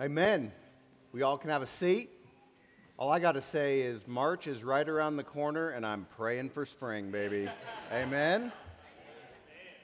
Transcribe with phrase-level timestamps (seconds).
[0.00, 0.52] Amen.
[1.10, 2.10] We all can have a seat.
[3.00, 6.50] All I got to say is March is right around the corner, and I'm praying
[6.50, 7.48] for spring, baby.
[7.92, 8.52] Amen.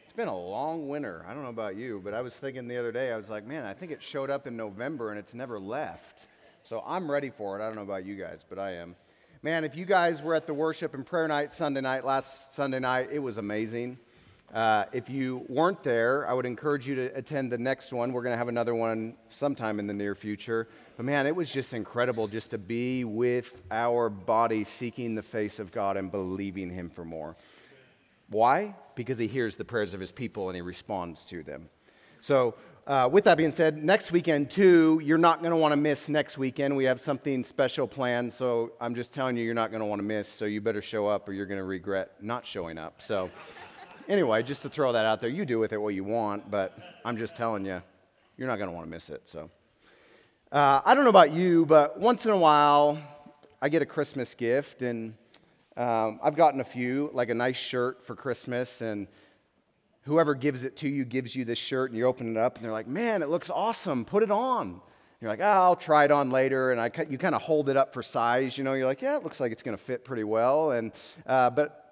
[0.04, 1.27] It's been a long winter.
[1.29, 3.45] I don't know about you, but I was thinking the other day, I was like,
[3.45, 6.28] man, I think it showed up in November and it's never left.
[6.62, 7.62] So I'm ready for it.
[7.64, 8.94] I don't know about you guys, but I am.
[9.42, 12.78] Man, if you guys were at the worship and prayer night Sunday night, last Sunday
[12.78, 13.98] night, it was amazing.
[14.55, 18.12] Uh, if you weren't there, I would encourage you to attend the next one.
[18.12, 20.69] We're going to have another one sometime in the near future.
[20.96, 25.59] But man, it was just incredible just to be with our body seeking the face
[25.59, 27.34] of God and believing Him for more.
[28.28, 28.77] Why?
[28.95, 31.69] Because He hears the prayers of His people and He responds to them.
[32.20, 32.55] So,
[32.86, 36.09] uh, with that being said, next weekend, too, you're not going to want to miss
[36.09, 36.77] next weekend.
[36.77, 38.33] We have something special planned.
[38.33, 40.28] So, I'm just telling you, you're not going to want to miss.
[40.28, 43.02] So, you better show up or you're going to regret not showing up.
[43.02, 43.30] So,
[44.08, 46.78] anyway, just to throw that out there, you do with it what you want, but
[47.04, 47.82] I'm just telling you,
[48.36, 49.28] you're not going to want to miss it.
[49.28, 49.50] So,
[50.52, 52.98] uh, I don't know about you, but once in a while,
[53.60, 55.14] I get a Christmas gift, and
[55.77, 59.08] um, I've gotten a few, like a nice shirt for Christmas, and
[60.02, 62.64] whoever gives it to you gives you this shirt, and you open it up, and
[62.64, 64.05] they're like, "Man, it looks awesome.
[64.05, 64.80] Put it on."
[65.20, 67.78] You're like, oh, I'll try it on later, and I, you kind of hold it
[67.78, 68.58] up for size.
[68.58, 70.92] You know, you're like, yeah, it looks like it's going to fit pretty well, and
[71.27, 71.83] uh, but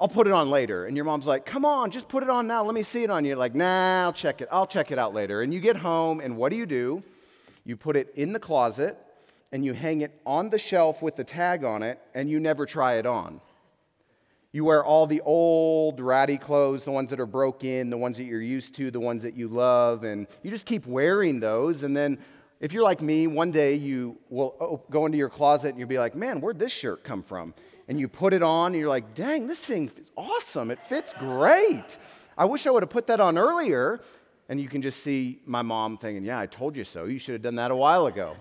[0.00, 0.86] I'll put it on later.
[0.86, 2.64] And your mom's like, come on, just put it on now.
[2.64, 3.36] Let me see it on you.
[3.36, 4.48] like, nah, I'll check it.
[4.50, 5.42] I'll check it out later.
[5.42, 7.02] And you get home, and what do you do?
[7.66, 8.96] You put it in the closet,
[9.52, 12.64] and you hang it on the shelf with the tag on it, and you never
[12.64, 13.42] try it on.
[14.52, 18.24] You wear all the old, ratty clothes, the ones that are broken, the ones that
[18.24, 21.82] you're used to, the ones that you love, and you just keep wearing those.
[21.82, 22.18] And then,
[22.58, 25.98] if you're like me, one day you will go into your closet and you'll be
[25.98, 27.54] like, man, where'd this shirt come from?
[27.90, 30.70] And you put it on, and you're like, dang, this thing is awesome.
[30.70, 31.98] It fits great.
[32.38, 34.00] I wish I would have put that on earlier.
[34.48, 37.06] And you can just see my mom thinking, yeah, I told you so.
[37.06, 38.36] You should have done that a while ago.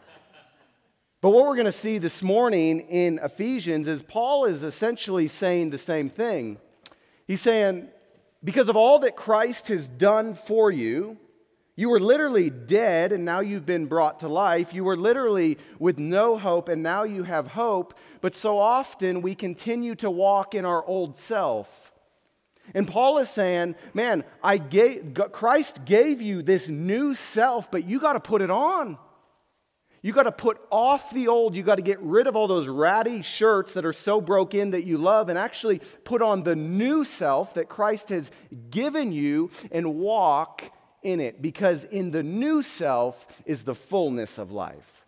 [1.21, 5.71] But what we're going to see this morning in Ephesians is Paul is essentially saying
[5.71, 6.59] the same thing.
[7.25, 7.87] He's saying,
[8.43, 11.17] because of all that Christ has done for you,
[11.79, 14.73] you were literally dead and now you've been brought to life.
[14.73, 17.97] You were literally with no hope and now you have hope.
[18.19, 21.93] But so often we continue to walk in our old self.
[22.73, 28.01] And Paul is saying, man, I gave, Christ gave you this new self, but you
[28.01, 28.97] got to put it on.
[30.01, 31.55] You got to put off the old.
[31.55, 34.83] You got to get rid of all those ratty shirts that are so broken that
[34.83, 38.31] you love and actually put on the new self that Christ has
[38.69, 40.73] given you and walk
[41.03, 44.99] in it because in the new self is the fullness of life.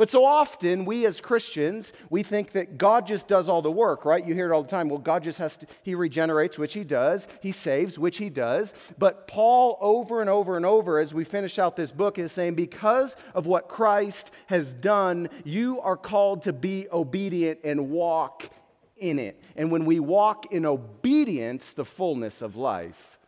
[0.00, 4.06] But so often, we as Christians, we think that God just does all the work,
[4.06, 4.26] right?
[4.26, 4.88] You hear it all the time.
[4.88, 7.28] Well, God just has to, He regenerates, which He does.
[7.42, 8.72] He saves, which He does.
[8.96, 12.54] But Paul, over and over and over, as we finish out this book, is saying,
[12.54, 18.48] because of what Christ has done, you are called to be obedient and walk
[18.96, 19.38] in it.
[19.54, 23.18] And when we walk in obedience, the fullness of life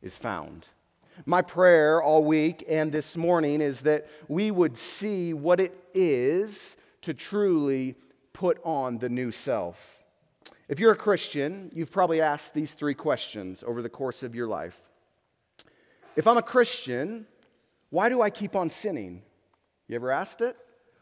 [0.00, 0.64] is found.
[1.26, 6.76] My prayer all week and this morning is that we would see what it is
[7.02, 7.96] to truly
[8.32, 9.98] put on the new self.
[10.68, 14.46] If you're a Christian, you've probably asked these three questions over the course of your
[14.46, 14.80] life.
[16.16, 17.26] If I'm a Christian,
[17.90, 19.22] why do I keep on sinning?
[19.88, 20.56] You ever asked it?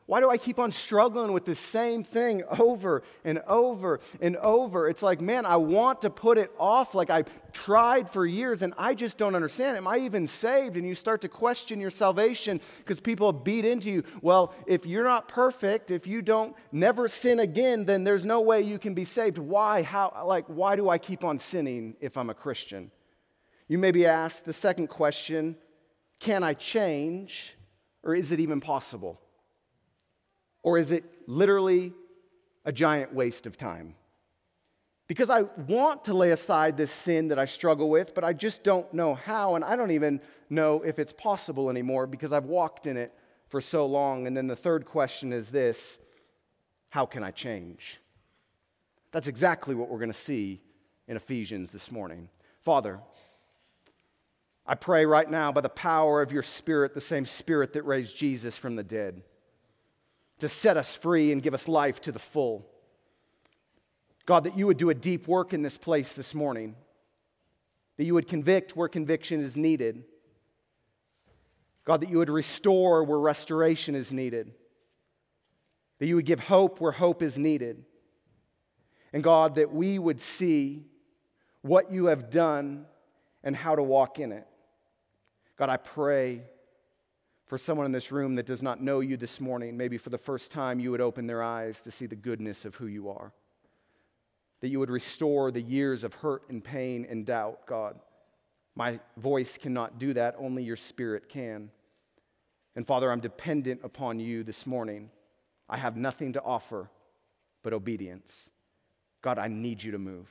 [0.09, 4.89] Why do I keep on struggling with the same thing over and over and over?
[4.89, 8.73] It's like, man, I want to put it off like I've tried for years and
[8.79, 9.77] I just don't understand.
[9.77, 10.79] Am I even saved?
[10.79, 14.03] And you start to question your salvation because people beat into you.
[14.23, 18.63] Well, if you're not perfect, if you don't never sin again, then there's no way
[18.63, 19.37] you can be saved.
[19.37, 19.83] Why?
[19.83, 20.23] How?
[20.25, 22.91] Like, why do I keep on sinning if I'm a Christian?
[23.69, 25.59] You may be asked the second question
[26.19, 27.59] can I change
[28.03, 29.21] or is it even possible?
[30.63, 31.93] Or is it literally
[32.65, 33.95] a giant waste of time?
[35.07, 38.63] Because I want to lay aside this sin that I struggle with, but I just
[38.63, 40.21] don't know how, and I don't even
[40.51, 43.15] know if it's possible anymore because I've walked in it
[43.49, 44.27] for so long.
[44.27, 45.99] And then the third question is this
[46.91, 48.01] how can I change?
[49.11, 50.61] That's exactly what we're going to see
[51.07, 52.29] in Ephesians this morning.
[52.61, 53.01] Father,
[54.67, 58.17] I pray right now by the power of your Spirit, the same Spirit that raised
[58.17, 59.23] Jesus from the dead
[60.39, 62.67] to set us free and give us life to the full.
[64.27, 66.77] God, that you would do a deep work in this place this morning,
[67.97, 70.05] that you would convict where conviction is needed.
[71.85, 74.53] God, that you would restore where restoration is needed,
[75.99, 77.85] that you would give hope where hope is needed.
[79.13, 80.85] And God, that we would see
[81.63, 82.85] what you have done
[83.43, 84.47] and how to walk in it.
[85.57, 86.43] God, I pray
[87.49, 90.19] For someone in this room that does not know you this morning, maybe for the
[90.19, 93.33] first time, you would open their eyes to see the goodness of who you are.
[94.61, 97.99] That you would restore the years of hurt and pain and doubt, God.
[98.77, 101.71] My voice cannot do that, only your spirit can.
[102.77, 105.11] And Father, I'm dependent upon you this morning.
[105.71, 106.91] I have nothing to offer
[107.63, 108.51] but obedience.
[109.23, 110.29] God, I need you to move.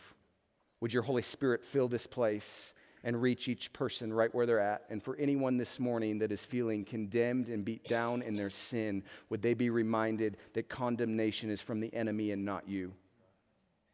[0.81, 2.75] Would your Holy Spirit fill this place
[3.07, 4.83] and reach each person right where they're at?
[4.89, 9.01] And for anyone this morning that is feeling condemned and beat down in their sin,
[9.29, 12.91] would they be reminded that condemnation is from the enemy and not you?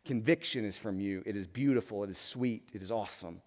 [0.03, 1.21] Conviction is from you.
[1.27, 3.39] It is beautiful, it is sweet, it is awesome.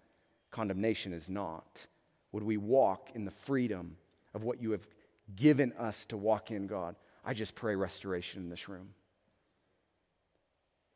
[0.52, 1.88] Condemnation is not.
[2.30, 3.96] Would we walk in the freedom
[4.34, 4.86] of what you have
[5.34, 6.94] given us to walk in, God?
[7.24, 8.90] I just pray restoration in this room.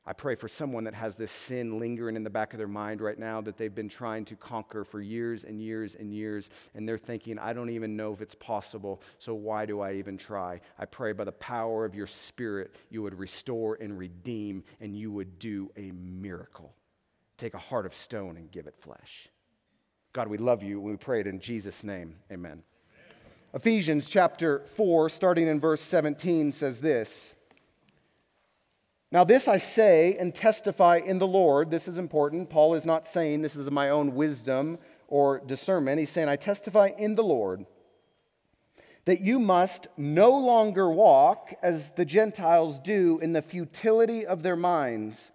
[0.06, 3.02] I pray for someone that has this sin lingering in the back of their mind
[3.02, 6.88] right now that they've been trying to conquer for years and years and years, and
[6.88, 10.62] they're thinking, I don't even know if it's possible, so why do I even try?
[10.78, 15.12] I pray by the power of your Spirit, you would restore and redeem, and you
[15.12, 16.74] would do a miracle.
[17.36, 19.28] Take a heart of stone and give it flesh.
[20.12, 20.80] God, we love you.
[20.80, 22.16] We pray it in Jesus' name.
[22.32, 22.52] Amen.
[22.52, 22.62] Amen.
[23.52, 27.34] Ephesians chapter 4, starting in verse 17, says this.
[29.12, 31.70] Now, this I say and testify in the Lord.
[31.70, 32.48] This is important.
[32.48, 34.78] Paul is not saying this is my own wisdom
[35.08, 35.98] or discernment.
[35.98, 37.66] He's saying, I testify in the Lord
[39.06, 44.56] that you must no longer walk as the Gentiles do in the futility of their
[44.56, 45.32] minds.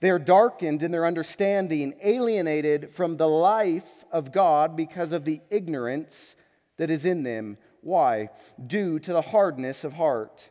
[0.00, 5.40] They are darkened in their understanding, alienated from the life of God because of the
[5.48, 6.36] ignorance
[6.76, 7.56] that is in them.
[7.80, 8.28] Why?
[8.64, 10.50] Due to the hardness of heart.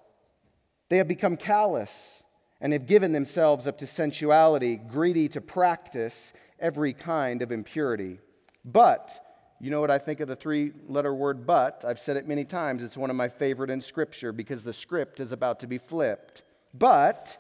[0.90, 2.24] They have become callous
[2.60, 8.20] and have given themselves up to sensuality, greedy to practice every kind of impurity.
[8.66, 9.20] But,
[9.60, 11.86] you know what I think of the three letter word but?
[11.88, 12.84] I've said it many times.
[12.84, 16.44] It's one of my favorite in Scripture because the script is about to be flipped.
[16.74, 17.38] But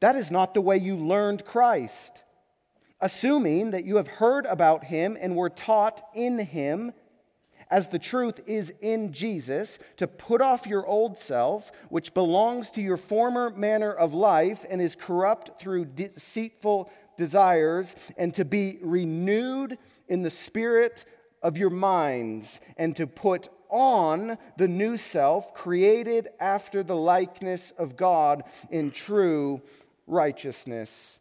[0.00, 2.22] that is not the way you learned Christ.
[3.00, 6.92] Assuming that you have heard about him and were taught in him
[7.70, 12.80] as the truth is in Jesus, to put off your old self, which belongs to
[12.80, 19.78] your former manner of life and is corrupt through deceitful desires, and to be renewed
[20.08, 21.04] in the spirit
[21.42, 27.96] of your minds, and to put on the new self, created after the likeness of
[27.96, 29.60] God in true
[30.06, 31.20] righteousness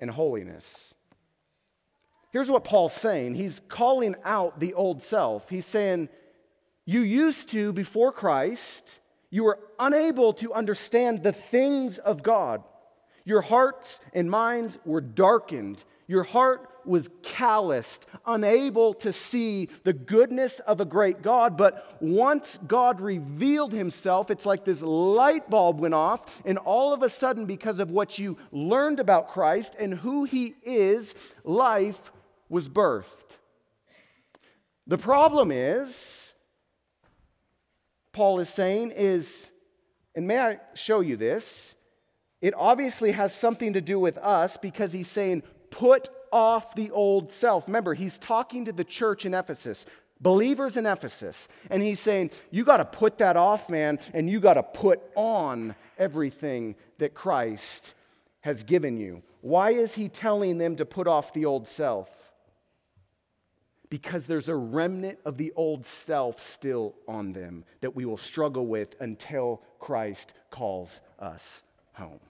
[0.00, 0.94] and holiness.
[2.30, 5.48] Here's what Paul's saying he's calling out the old self.
[5.48, 6.08] He's saying,
[6.84, 12.62] You used to, before Christ, you were unable to understand the things of God.
[13.24, 15.84] Your hearts and minds were darkened.
[16.06, 21.58] Your heart was calloused, unable to see the goodness of a great God.
[21.58, 27.02] But once God revealed himself, it's like this light bulb went off, and all of
[27.02, 31.14] a sudden, because of what you learned about Christ and who he is,
[31.44, 32.10] life
[32.48, 33.36] was birthed.
[34.86, 36.32] The problem is,
[38.12, 39.50] Paul is saying, is,
[40.14, 41.74] and may I show you this?
[42.40, 47.30] It obviously has something to do with us because he's saying, put off the old
[47.30, 47.66] self.
[47.66, 49.86] Remember, he's talking to the church in Ephesus,
[50.20, 54.40] believers in Ephesus, and he's saying, you got to put that off, man, and you
[54.40, 57.94] got to put on everything that Christ
[58.40, 59.22] has given you.
[59.40, 62.10] Why is he telling them to put off the old self?
[63.90, 68.66] Because there's a remnant of the old self still on them that we will struggle
[68.66, 72.20] with until Christ calls us home.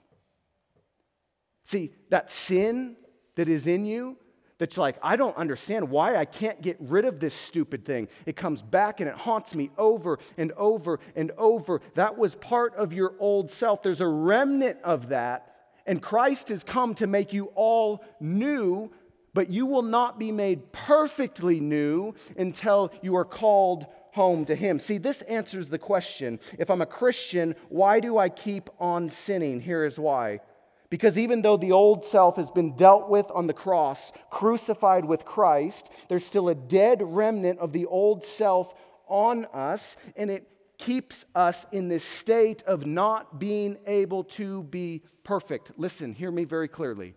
[1.63, 2.95] See, that sin
[3.35, 4.17] that is in you,
[4.57, 8.09] that's like, I don't understand why I can't get rid of this stupid thing.
[8.25, 11.81] It comes back and it haunts me over and over and over.
[11.95, 13.81] That was part of your old self.
[13.81, 15.55] There's a remnant of that.
[15.85, 18.91] And Christ has come to make you all new
[19.39, 24.81] but you will not be made perfectly new until you are called home to Him.
[24.81, 29.61] See, this answers the question if I'm a Christian, why do I keep on sinning?
[29.61, 30.41] Here is why.
[30.89, 35.23] Because even though the old self has been dealt with on the cross, crucified with
[35.23, 38.73] Christ, there's still a dead remnant of the old self
[39.07, 45.01] on us, and it keeps us in this state of not being able to be
[45.23, 45.71] perfect.
[45.77, 47.15] Listen, hear me very clearly.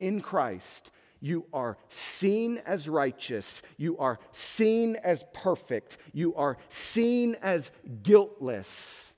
[0.00, 3.62] In Christ, you are seen as righteous.
[3.76, 5.98] You are seen as perfect.
[6.12, 7.70] You are seen as
[8.02, 9.14] guiltless.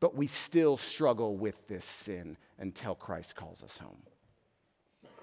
[0.00, 4.02] But we still struggle with this sin until Christ calls us home.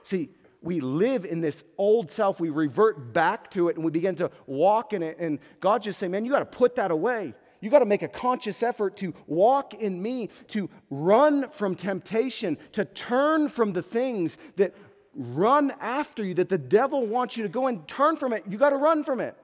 [0.02, 0.30] See,
[0.62, 4.32] we live in this old self, we revert back to it and we begin to
[4.48, 5.18] walk in it.
[5.20, 7.34] And God just say, man, you got to put that away.
[7.60, 12.58] You got to make a conscious effort to walk in me, to run from temptation,
[12.74, 14.74] to turn from the things that
[15.16, 18.44] run after you, that the devil wants you to go and turn from it.
[18.48, 19.36] You got to run from it.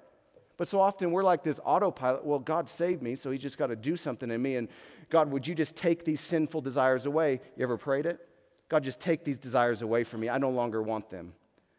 [0.58, 2.26] But so often we're like this autopilot.
[2.26, 4.58] Well, God saved me, so he just got to do something in me.
[4.58, 4.68] And
[5.10, 7.40] God, would you just take these sinful desires away?
[7.56, 8.20] You ever prayed it?
[8.68, 10.30] God, just take these desires away from me.
[10.30, 11.34] I no longer want them.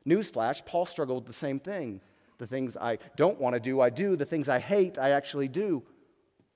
[0.06, 2.00] Newsflash, Paul struggled with the same thing.
[2.38, 4.16] The things I don't want to do, I do.
[4.16, 5.82] The things I hate, I actually do.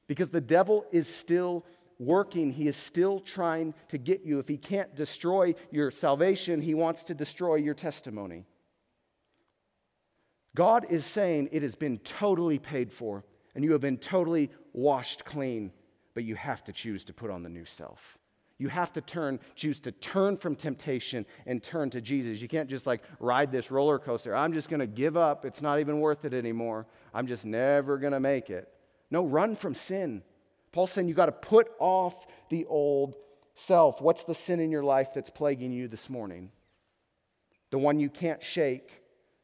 [0.06, 1.64] Because the devil is still
[1.98, 2.52] working.
[2.52, 4.38] He is still trying to get you.
[4.38, 8.44] If he can't destroy your salvation, he wants to destroy your testimony.
[10.54, 13.24] God is saying it has been totally paid for
[13.54, 15.72] and you have been totally washed clean,
[16.14, 18.18] but you have to choose to put on the new self.
[18.58, 22.40] You have to turn, choose to turn from temptation and turn to Jesus.
[22.40, 24.34] You can't just like ride this roller coaster.
[24.34, 25.44] I'm just going to give up.
[25.44, 26.86] It's not even worth it anymore.
[27.12, 28.68] I'm just never going to make it.
[29.10, 30.22] No, run from sin.
[30.75, 33.14] Paul's saying you got to put off the old
[33.54, 34.00] self.
[34.00, 36.50] What's the sin in your life that's plaguing you this morning?
[37.71, 38.90] The one you can't shake,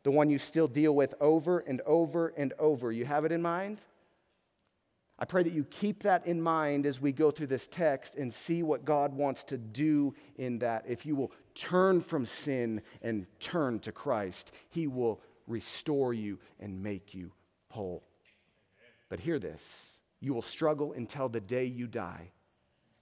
[0.02, 2.90] the one you still deal with over and over and over.
[2.90, 3.78] You have it in mind?
[5.20, 8.34] I pray that you keep that in mind as we go through this text and
[8.34, 10.84] see what God wants to do in that.
[10.88, 16.82] If you will turn from sin and turn to Christ, He will restore you and
[16.82, 17.30] make you
[17.68, 18.02] whole.
[19.08, 22.30] But hear this you will struggle until the day you die,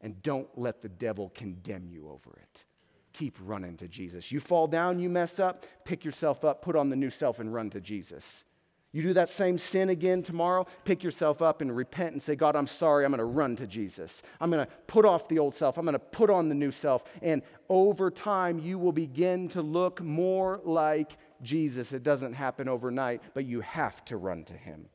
[0.00, 2.64] and don't let the devil condemn you over it.
[3.12, 4.30] Keep running to Jesus.
[4.30, 7.52] You fall down, you mess up, pick yourself up, put on the new self, and
[7.52, 8.44] run to Jesus.
[8.92, 12.56] You do that same sin again tomorrow, pick yourself up and repent and say, God,
[12.56, 13.04] I'm sorry.
[13.04, 14.22] I'm going to run to Jesus.
[14.40, 15.76] I'm going to put off the old self.
[15.76, 17.04] I'm going to put on the new self.
[17.20, 21.92] And over time, you will begin to look more like Jesus.
[21.92, 24.86] It doesn't happen overnight, but you have to run to him.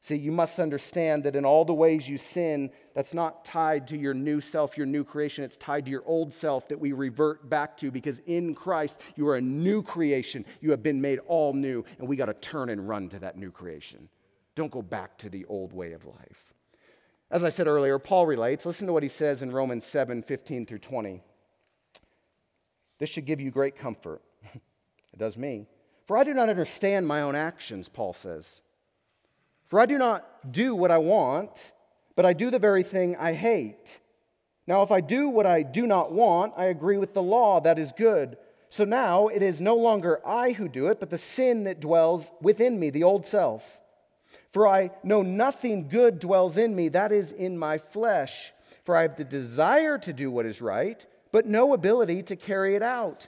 [0.00, 3.98] See, you must understand that in all the ways you sin, that's not tied to
[3.98, 5.42] your new self, your new creation.
[5.42, 9.26] It's tied to your old self that we revert back to because in Christ, you
[9.28, 10.44] are a new creation.
[10.60, 13.36] You have been made all new, and we got to turn and run to that
[13.36, 14.08] new creation.
[14.54, 16.54] Don't go back to the old way of life.
[17.30, 18.64] As I said earlier, Paul relates.
[18.64, 21.22] Listen to what he says in Romans 7 15 through 20.
[22.98, 24.22] This should give you great comfort.
[24.54, 25.66] it does me.
[26.06, 28.62] For I do not understand my own actions, Paul says.
[29.68, 31.72] For I do not do what I want,
[32.16, 34.00] but I do the very thing I hate.
[34.66, 37.78] Now, if I do what I do not want, I agree with the law that
[37.78, 38.36] is good.
[38.70, 42.30] So now it is no longer I who do it, but the sin that dwells
[42.42, 43.80] within me, the old self.
[44.50, 48.52] For I know nothing good dwells in me, that is in my flesh.
[48.84, 52.74] For I have the desire to do what is right, but no ability to carry
[52.74, 53.26] it out.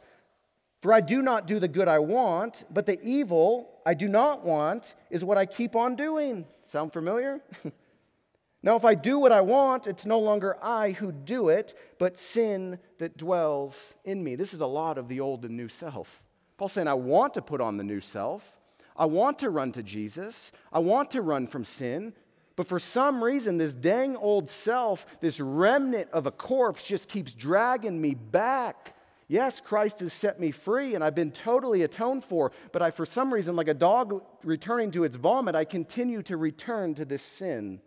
[0.83, 4.45] For I do not do the good I want, but the evil I do not
[4.45, 6.47] want is what I keep on doing.
[6.63, 7.41] Sound familiar?
[8.63, 12.19] now, if I do what I want, it's no longer I who do it, but
[12.19, 14.37] sin that dwells in me.
[14.37, 16.23] This is a lot of the old and new self.
[16.57, 18.59] Paul's saying, I want to put on the new self.
[18.97, 20.53] I want to run to Jesus.
[20.73, 22.13] I want to run from sin.
[22.57, 27.33] But for some reason, this dang old self, this remnant of a corpse, just keeps
[27.33, 28.95] dragging me back
[29.31, 33.07] Yes, Christ has set me free and I've been totally atoned for, but I, for
[33.07, 37.23] some reason, like a dog returning to its vomit, I continue to return to this
[37.23, 37.81] sin.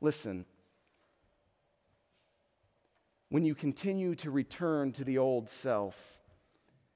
[0.00, 0.44] Listen,
[3.28, 6.18] when you continue to return to the old self,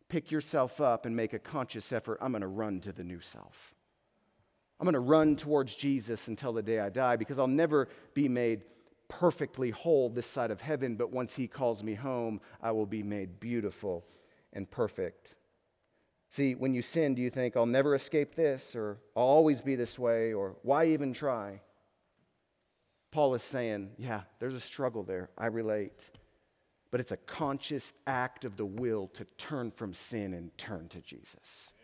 [0.08, 2.18] pick yourself up and make a conscious effort.
[2.20, 3.72] I'm going to run to the new self.
[4.80, 8.28] I'm going to run towards Jesus until the day I die because I'll never be
[8.28, 8.62] made
[9.18, 13.02] perfectly whole this side of heaven, but once He calls me home, I will be
[13.02, 14.04] made beautiful
[14.52, 15.34] and perfect.
[16.30, 19.74] See, when you sin, do you think, I'll never escape this, or I'll always be
[19.76, 21.60] this way, or why even try?
[23.10, 25.28] Paul is saying, yeah, there's a struggle there.
[25.36, 26.10] I relate.
[26.90, 31.00] But it's a conscious act of the will to turn from sin and turn to
[31.00, 31.74] Jesus.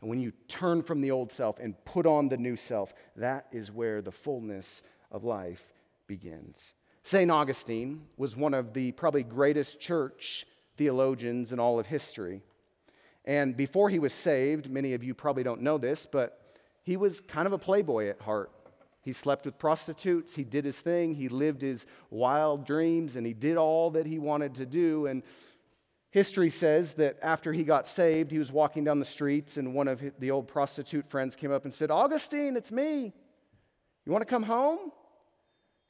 [0.00, 3.46] And when you turn from the old self and put on the new self, that
[3.52, 5.72] is where the fullness of life
[6.12, 6.74] begins.
[7.04, 7.30] St.
[7.30, 10.44] Augustine was one of the probably greatest church
[10.76, 12.42] theologians in all of history.
[13.24, 16.38] And before he was saved, many of you probably don't know this, but
[16.82, 18.50] he was kind of a playboy at heart.
[19.00, 23.32] He slept with prostitutes, he did his thing, he lived his wild dreams, and he
[23.32, 25.06] did all that he wanted to do.
[25.06, 25.22] And
[26.10, 29.88] history says that after he got saved, he was walking down the streets, and one
[29.88, 33.14] of the old prostitute friends came up and said, Augustine, it's me.
[34.04, 34.92] You want to come home?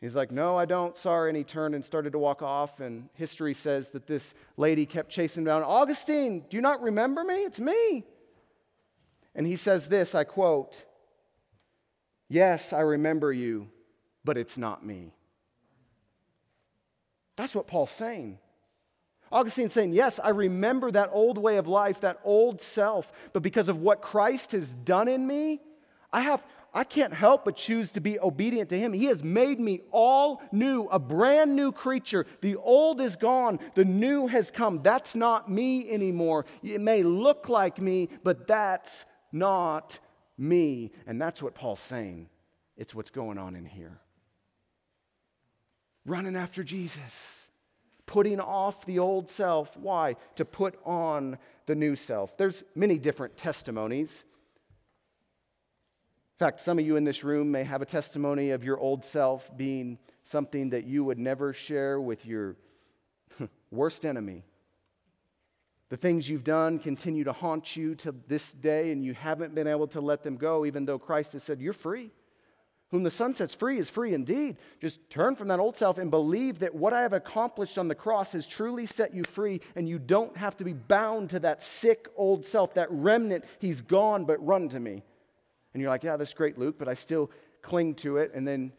[0.02, 0.96] He's like, No, I don't.
[0.96, 1.30] Sorry.
[1.30, 2.80] And he turned and started to walk off.
[2.80, 5.62] And history says that this lady kept chasing down.
[5.62, 7.44] Augustine, do you not remember me?
[7.44, 8.04] It's me.
[9.34, 10.84] And he says this I quote,
[12.28, 13.68] Yes, I remember you,
[14.24, 15.14] but it's not me.
[17.36, 18.38] That's what Paul's saying.
[19.30, 23.68] Augustine's saying, Yes, I remember that old way of life, that old self, but because
[23.68, 25.60] of what Christ has done in me,
[26.12, 26.44] I have,
[26.74, 28.94] I can't help but choose to be obedient to Him.
[28.94, 32.26] He has made me all new, a brand new creature.
[32.40, 34.80] The old is gone, the new has come.
[34.82, 36.46] That's not me anymore.
[36.62, 39.98] It may look like me, but that's not
[40.38, 40.92] me.
[41.06, 42.30] And that's what Paul's saying.
[42.76, 44.00] It's what's going on in here.
[46.06, 47.50] Running after Jesus,
[48.06, 49.76] putting off the old self.
[49.76, 50.16] Why?
[50.36, 52.36] To put on the new self.
[52.38, 54.24] There's many different testimonies
[56.42, 59.04] in fact, some of you in this room may have a testimony of your old
[59.04, 62.56] self being something that you would never share with your
[63.70, 64.42] worst enemy.
[65.90, 69.68] The things you've done continue to haunt you to this day, and you haven't been
[69.68, 72.10] able to let them go, even though Christ has said, You're free.
[72.90, 74.56] Whom the Son sets free is free indeed.
[74.80, 77.94] Just turn from that old self and believe that what I have accomplished on the
[77.94, 81.62] cross has truly set you free, and you don't have to be bound to that
[81.62, 83.44] sick old self, that remnant.
[83.60, 85.04] He's gone, but run to me.
[85.72, 87.30] And you're like, yeah, that's great, Luke, but I still
[87.62, 88.32] cling to it.
[88.34, 88.72] And then,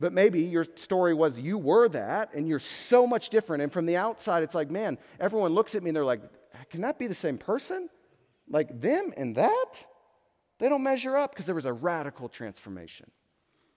[0.00, 3.62] but maybe your story was you were that and you're so much different.
[3.62, 6.22] And from the outside, it's like, man, everyone looks at me and they're like,
[6.70, 7.88] can that be the same person?
[8.48, 9.86] Like them and that?
[10.58, 13.10] They don't measure up because there was a radical transformation.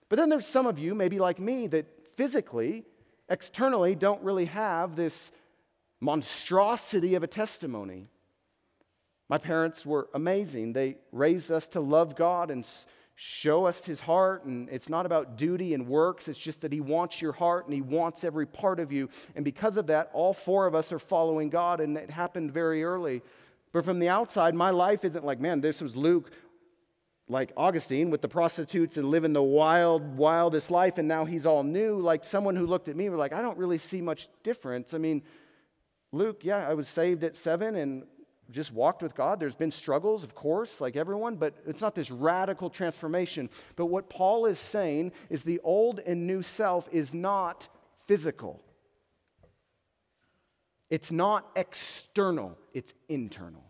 [0.08, 1.86] But then there's some of you, maybe like me, that
[2.16, 2.84] physically,
[3.28, 5.32] externally, don't really have this
[6.00, 8.08] monstrosity of a testimony.
[9.32, 10.74] My parents were amazing.
[10.74, 12.66] They raised us to love God and
[13.14, 14.44] show us his heart.
[14.44, 17.72] And it's not about duty and works, it's just that he wants your heart and
[17.72, 19.08] he wants every part of you.
[19.34, 22.84] And because of that, all four of us are following God, and it happened very
[22.84, 23.22] early.
[23.72, 26.30] But from the outside, my life isn't like, man, this was Luke,
[27.26, 31.62] like Augustine with the prostitutes and living the wild, wildest life, and now he's all
[31.62, 31.98] new.
[31.98, 34.92] Like someone who looked at me were like, I don't really see much difference.
[34.92, 35.22] I mean,
[36.12, 38.02] Luke, yeah, I was saved at seven, and
[38.50, 39.40] just walked with God.
[39.40, 43.48] There's been struggles, of course, like everyone, but it's not this radical transformation.
[43.76, 47.68] But what Paul is saying is the old and new self is not
[48.06, 48.62] physical,
[50.90, 53.64] it's not external, it's internal.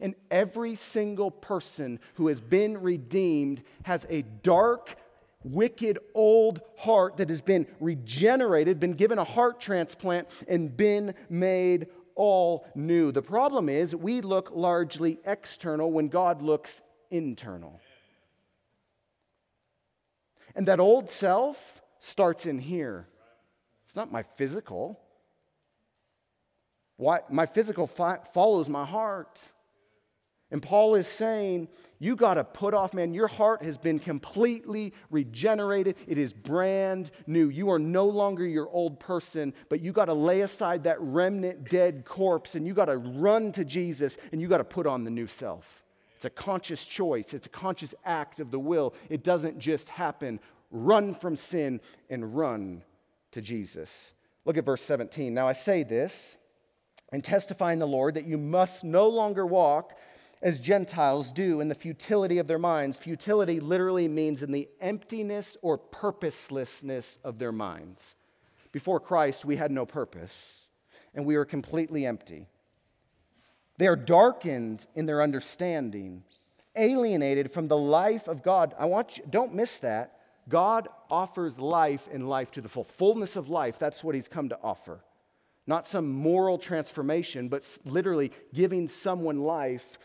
[0.00, 4.96] And every single person who has been redeemed has a dark,
[5.42, 11.86] wicked old heart that has been regenerated, been given a heart transplant, and been made
[12.16, 13.12] all new.
[13.12, 17.80] The problem is we look largely external when God looks internal.
[20.56, 23.06] And that old self starts in here.
[23.84, 24.98] It's not my physical.
[26.96, 29.40] Why, my physical fi- follows my heart.
[30.50, 34.92] And Paul is saying, you got to put off, man, your heart has been completely
[35.10, 35.96] regenerated.
[36.06, 37.48] It is brand new.
[37.48, 41.68] You are no longer your old person, but you got to lay aside that remnant
[41.68, 45.04] dead corpse and you got to run to Jesus and you got to put on
[45.04, 45.82] the new self.
[46.14, 48.94] It's a conscious choice, it's a conscious act of the will.
[49.10, 50.38] It doesn't just happen.
[50.70, 52.82] Run from sin and run
[53.32, 54.12] to Jesus.
[54.44, 55.34] Look at verse 17.
[55.34, 56.36] Now I say this
[57.12, 59.96] and testify in the Lord that you must no longer walk
[60.42, 62.98] as Gentiles do in the futility of their minds.
[62.98, 68.16] Futility literally means in the emptiness or purposelessness of their minds.
[68.72, 70.66] Before Christ, we had no purpose
[71.14, 72.46] and we were completely empty.
[73.78, 76.22] They are darkened in their understanding,
[76.76, 78.74] alienated from the life of God.
[78.78, 80.12] I want you, don't miss that.
[80.48, 82.84] God offers life and life to the full.
[82.84, 85.00] Fullness of life, that's what He's come to offer.
[85.66, 89.98] Not some moral transformation, but literally giving someone life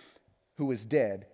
[0.62, 1.26] who was dead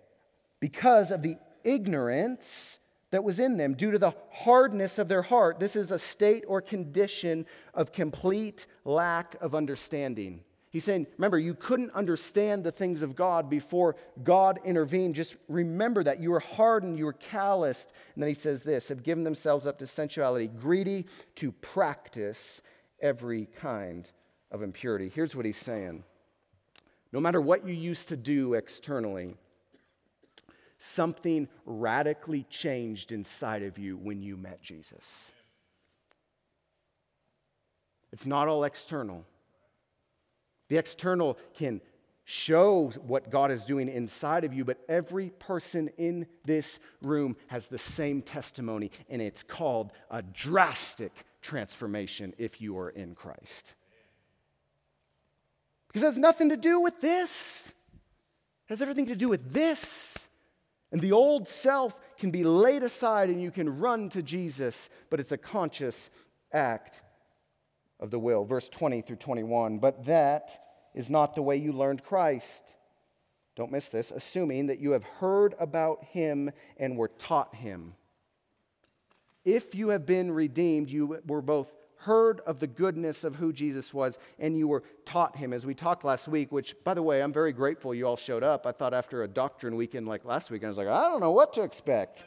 [0.58, 2.78] because of the ignorance
[3.10, 5.60] that was in them due to the hardness of their heart.
[5.60, 10.40] This is a state or condition of complete lack of understanding.
[10.70, 15.14] He's saying, remember, you couldn't understand the things of God before God intervened.
[15.14, 16.20] Just remember that.
[16.20, 17.92] You were hardened, you were calloused.
[18.14, 22.62] And then he says this have given themselves up to sensuality, greedy to practice
[23.02, 24.10] every kind
[24.50, 25.12] of impurity.
[25.14, 26.02] Here's what he's saying
[27.12, 29.34] no matter what you used to do externally,
[30.78, 35.32] something radically changed inside of you when you met Jesus.
[38.12, 39.24] It's not all external.
[40.68, 41.80] The external can
[42.24, 47.68] show what God is doing inside of you, but every person in this room has
[47.68, 53.74] the same testimony, and it's called a drastic transformation if you are in Christ.
[55.88, 60.28] Because it has nothing to do with this, it has everything to do with this.
[60.92, 65.20] And the old self can be laid aside and you can run to Jesus, but
[65.20, 66.10] it's a conscious
[66.52, 67.02] act
[68.00, 68.44] of the will.
[68.44, 69.78] Verse 20 through 21.
[69.78, 70.58] But that
[70.94, 72.74] is not the way you learned Christ.
[73.54, 77.94] Don't miss this, assuming that you have heard about him and were taught him.
[79.44, 83.92] If you have been redeemed, you were both heard of the goodness of who Jesus
[83.92, 87.22] was and you were taught him, as we talked last week, which, by the way,
[87.22, 88.66] I'm very grateful you all showed up.
[88.66, 91.32] I thought after a doctrine weekend like last week, I was like, I don't know
[91.32, 92.24] what to expect.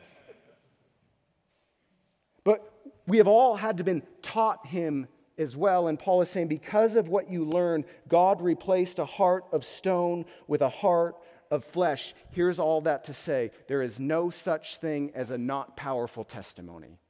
[2.44, 2.72] But
[3.08, 5.08] we have all had to been taught him
[5.38, 5.88] as well.
[5.88, 10.26] And Paul is saying, because of what you learned, God replaced a heart of stone
[10.48, 11.16] with a heart
[11.50, 12.14] of flesh.
[12.32, 17.01] Here's all that to say there is no such thing as a not powerful testimony.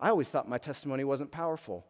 [0.00, 1.86] I always thought my testimony wasn't powerful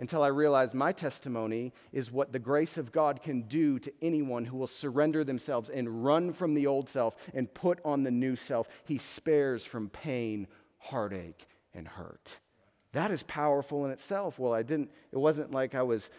[0.00, 4.44] until I realized my testimony is what the grace of God can do to anyone
[4.44, 8.36] who will surrender themselves and run from the old self and put on the new
[8.36, 8.68] self.
[8.84, 10.46] He spares from pain,
[10.78, 12.38] heartache, and hurt.
[12.92, 14.38] That is powerful in itself.
[14.38, 16.10] Well, I didn't, it wasn't like I was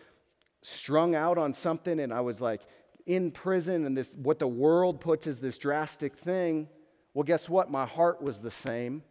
[0.61, 2.61] strung out on something and I was like
[3.05, 6.67] in prison and this, what the world puts as this drastic thing.
[7.13, 7.71] Well, guess what?
[7.71, 9.03] My heart was the same.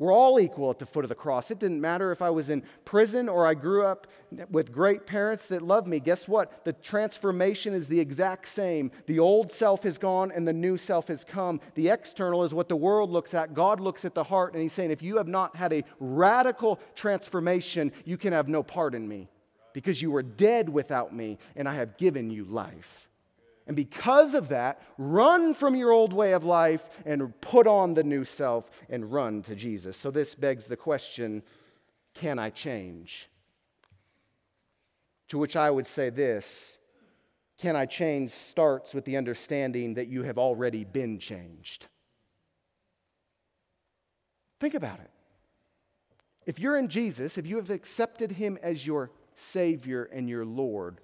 [0.00, 1.50] We're all equal at the foot of the cross.
[1.50, 4.06] It didn't matter if I was in prison or I grew up
[4.48, 6.00] with great parents that loved me.
[6.00, 6.64] Guess what?
[6.64, 8.92] The transformation is the exact same.
[9.04, 11.60] The old self is gone and the new self has come.
[11.74, 13.52] The external is what the world looks at.
[13.52, 16.80] God looks at the heart, and He's saying, if you have not had a radical
[16.94, 19.28] transformation, you can have no part in me
[19.74, 23.09] because you were dead without me, and I have given you life.
[23.70, 28.02] And because of that, run from your old way of life and put on the
[28.02, 29.96] new self and run to Jesus.
[29.96, 31.44] So this begs the question
[32.12, 33.30] can I change?
[35.28, 36.78] To which I would say this
[37.58, 41.86] can I change starts with the understanding that you have already been changed.
[44.58, 45.12] Think about it.
[46.44, 51.00] If you're in Jesus, if you have accepted him as your Savior and your Lord,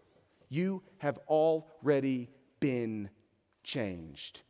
[0.49, 2.29] you have already
[2.61, 3.11] been
[3.63, 4.43] changed.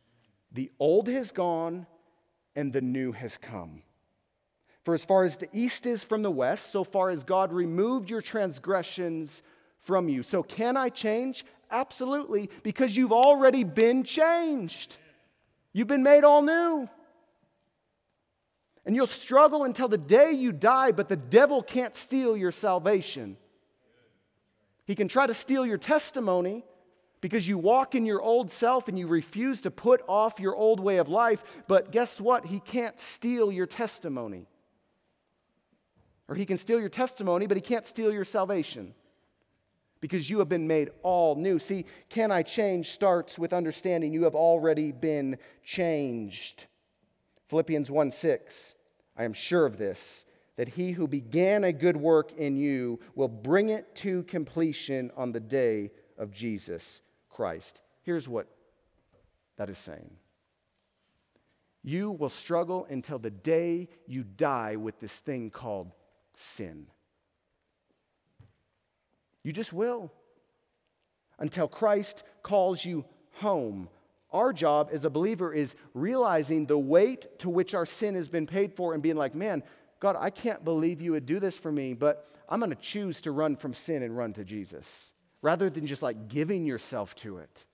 [0.51, 1.87] The old has gone
[2.55, 3.83] and the new has come.
[4.83, 8.09] For as far as the east is from the west, so far as God removed
[8.09, 9.43] your transgressions
[9.79, 10.23] from you.
[10.23, 11.45] So, can I change?
[11.69, 14.97] Absolutely, because you've already been changed.
[15.73, 16.89] You've been made all new.
[18.85, 23.35] And you'll struggle until the day you die, but the devil can't steal your salvation.
[24.85, 26.63] He can try to steal your testimony,
[27.21, 30.79] because you walk in your old self and you refuse to put off your old
[30.79, 31.43] way of life.
[31.67, 32.45] But guess what?
[32.45, 34.47] He can't steal your testimony.
[36.27, 38.93] Or he can steal your testimony, but he can't steal your salvation
[39.99, 41.57] because you have been made all new.
[41.57, 46.65] See, can I change starts with understanding you have already been changed.
[47.47, 48.75] Philippians 1 6,
[49.15, 50.25] I am sure of this,
[50.57, 55.31] that he who began a good work in you will bring it to completion on
[55.31, 57.01] the day of Jesus.
[57.37, 57.83] Christ.
[58.01, 58.47] Here's what
[59.57, 60.09] that is saying
[61.83, 65.91] you will struggle until the day you die with this thing called
[66.35, 66.87] sin.
[69.43, 70.11] You just will.
[71.37, 73.87] Until Christ calls you home.
[74.31, 78.47] Our job as a believer is realizing the weight to which our sin has been
[78.47, 79.61] paid for and being like, man,
[79.99, 83.21] God, I can't believe you would do this for me, but I'm going to choose
[83.21, 87.37] to run from sin and run to Jesus rather than just like giving yourself to
[87.37, 87.65] it.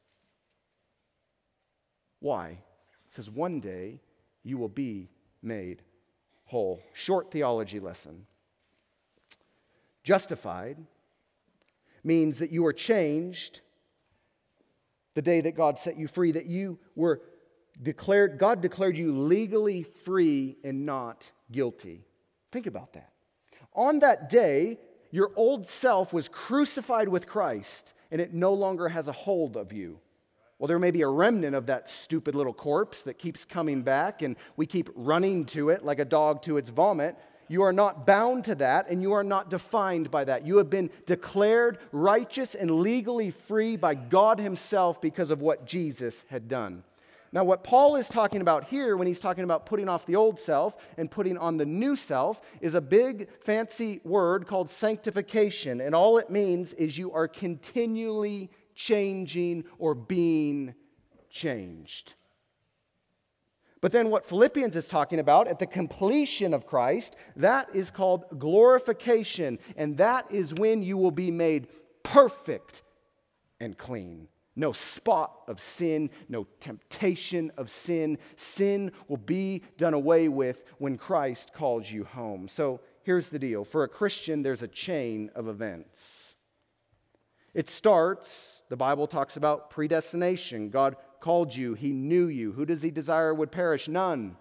[2.19, 2.59] Why?
[3.09, 4.01] Because one day
[4.43, 5.09] you will be
[5.41, 5.81] made
[6.45, 6.81] whole.
[6.93, 8.25] Short theology lesson.
[10.03, 10.77] Justified
[12.03, 13.61] means that you are changed
[15.13, 17.21] the day that God set you free, that you were
[17.81, 22.05] declared, God declared you legally free and not guilty.
[22.51, 23.11] Think about that.
[23.73, 24.79] On that day,
[25.13, 29.71] your old self was crucified with Christ and it no longer has a hold of
[29.71, 29.99] you.
[30.57, 34.23] Well, there may be a remnant of that stupid little corpse that keeps coming back
[34.23, 37.15] and we keep running to it like a dog to its vomit.
[37.47, 40.47] You are not bound to that and you are not defined by that.
[40.47, 46.25] You have been declared righteous and legally free by God Himself because of what Jesus
[46.27, 46.83] had done.
[47.33, 50.39] Now, what Paul is talking about here when he's talking about putting off the old
[50.39, 55.81] self and putting on the new self is a big fancy word called sanctification.
[55.81, 60.75] And all it means is you are continually changing or being
[61.31, 62.13] changed.
[63.81, 68.25] But then, what Philippians is talking about at the completion of Christ, that is called
[68.37, 69.57] glorification.
[69.75, 71.67] And that is when you will be made
[72.03, 72.83] perfect
[73.59, 74.27] and clean.
[74.55, 78.19] No spot of sin, no temptation of sin.
[78.35, 82.47] Sin will be done away with when Christ calls you home.
[82.47, 86.35] So here's the deal for a Christian, there's a chain of events.
[87.53, 90.69] It starts, the Bible talks about predestination.
[90.69, 92.51] God called you, He knew you.
[92.51, 93.87] Who does He desire would perish?
[93.87, 94.37] None.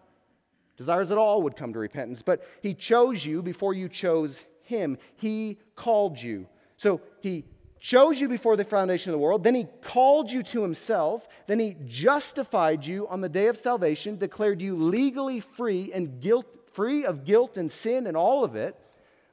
[0.77, 2.23] Desires that all would come to repentance.
[2.23, 4.99] But He chose you before you chose Him.
[5.17, 6.47] He called you.
[6.77, 7.45] So He
[7.83, 11.59] chose you before the foundation of the world, then he called you to himself, then
[11.59, 17.05] he justified you on the day of salvation, declared you legally free and guilt free
[17.05, 18.79] of guilt and sin and all of it.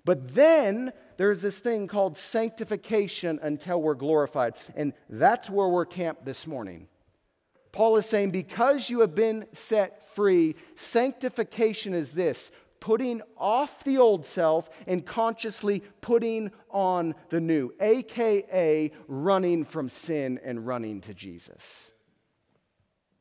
[0.03, 4.55] But then there's this thing called sanctification until we're glorified.
[4.75, 6.87] And that's where we're camped this morning.
[7.71, 13.97] Paul is saying, because you have been set free, sanctification is this putting off the
[13.97, 21.13] old self and consciously putting on the new, aka running from sin and running to
[21.13, 21.91] Jesus.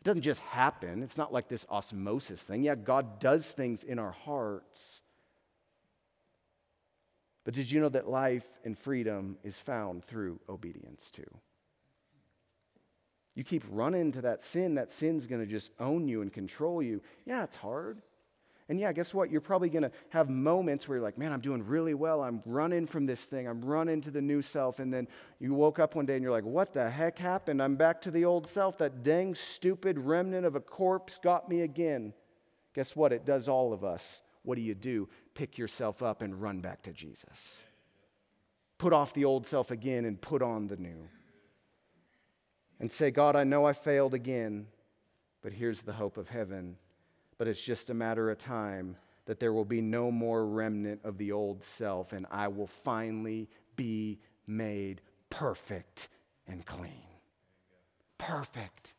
[0.00, 2.62] It doesn't just happen, it's not like this osmosis thing.
[2.62, 5.02] Yeah, God does things in our hearts.
[7.44, 11.24] But did you know that life and freedom is found through obedience too?
[13.34, 16.82] You keep running to that sin, that sin's going to just own you and control
[16.82, 17.00] you.
[17.24, 18.02] Yeah, it's hard.
[18.68, 19.30] And yeah, guess what?
[19.30, 22.22] You're probably going to have moments where you're like, man, I'm doing really well.
[22.22, 23.48] I'm running from this thing.
[23.48, 24.78] I'm running to the new self.
[24.78, 25.08] And then
[25.40, 27.62] you woke up one day and you're like, what the heck happened?
[27.62, 28.76] I'm back to the old self.
[28.78, 32.12] That dang stupid remnant of a corpse got me again.
[32.74, 33.12] Guess what?
[33.12, 34.20] It does all of us.
[34.42, 35.08] What do you do?
[35.34, 37.64] Pick yourself up and run back to Jesus.
[38.76, 41.08] Put off the old self again and put on the new.
[42.80, 44.66] And say, God, I know I failed again,
[45.42, 46.76] but here's the hope of heaven
[47.38, 48.96] but it's just a matter of time
[49.26, 53.48] that there will be no more remnant of the old self, and I will finally
[53.76, 56.08] be made perfect
[56.46, 57.06] and clean.
[58.16, 58.94] Perfect.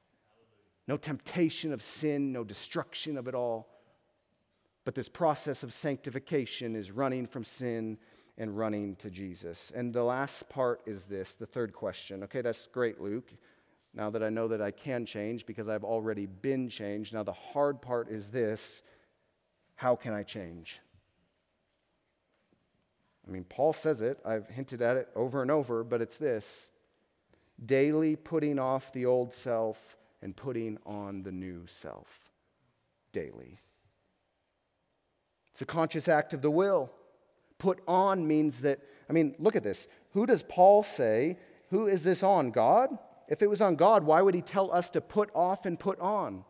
[0.87, 3.67] No temptation of sin, no destruction of it all.
[4.85, 7.97] But this process of sanctification is running from sin
[8.37, 9.71] and running to Jesus.
[9.75, 12.23] And the last part is this the third question.
[12.23, 13.33] Okay, that's great, Luke
[13.93, 17.13] now that I know that I can change because I've already been changed.
[17.13, 18.81] Now, the hard part is this
[19.75, 20.81] how can I change?
[23.25, 26.71] I mean, Paul says it, I've hinted at it over and over, but it's this
[27.65, 32.29] daily putting off the old self and putting on the new self.
[33.13, 33.59] Daily.
[35.51, 36.91] It's a conscious act of the will.
[37.57, 39.87] Put on means that, I mean, look at this.
[40.13, 41.37] Who does Paul say?
[41.69, 42.51] Who is this on?
[42.51, 42.97] God?
[43.29, 45.99] If it was on God, why would He tell us to put off and put
[45.99, 46.43] on?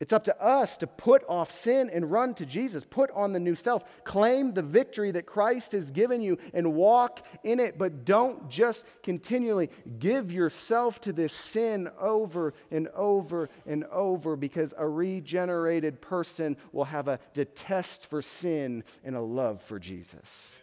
[0.00, 2.86] It's up to us to put off sin and run to Jesus.
[2.88, 3.84] Put on the new self.
[4.02, 7.76] Claim the victory that Christ has given you and walk in it.
[7.76, 14.72] But don't just continually give yourself to this sin over and over and over because
[14.78, 20.60] a regenerated person will have a detest for sin and a love for Jesus.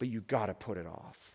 [0.00, 1.33] But you got to put it off.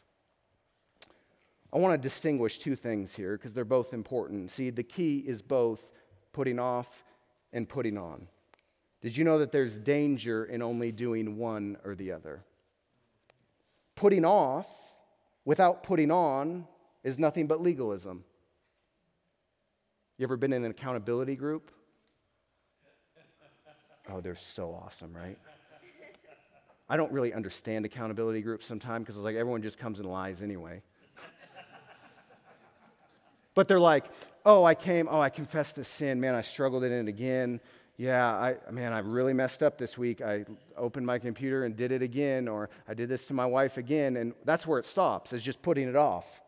[1.71, 4.49] I want to distinguish two things here because they're both important.
[4.51, 5.91] See, the key is both
[6.33, 7.03] putting off
[7.53, 8.27] and putting on.
[9.01, 12.43] Did you know that there's danger in only doing one or the other?
[13.95, 14.67] Putting off
[15.45, 16.67] without putting on
[17.03, 18.23] is nothing but legalism.
[20.17, 21.71] You ever been in an accountability group?
[24.11, 25.37] Oh, they're so awesome, right?
[26.89, 30.41] I don't really understand accountability groups sometimes because it's like everyone just comes and lies
[30.41, 30.81] anyway.
[33.59, 34.05] But they're like,
[34.45, 36.21] oh, I came, oh, I confessed this sin.
[36.21, 37.59] Man, I struggled in it again.
[37.97, 40.21] Yeah, I, man, I really messed up this week.
[40.21, 40.45] I
[40.77, 44.15] opened my computer and did it again, or I did this to my wife again.
[44.15, 46.39] And that's where it stops, is just putting it off.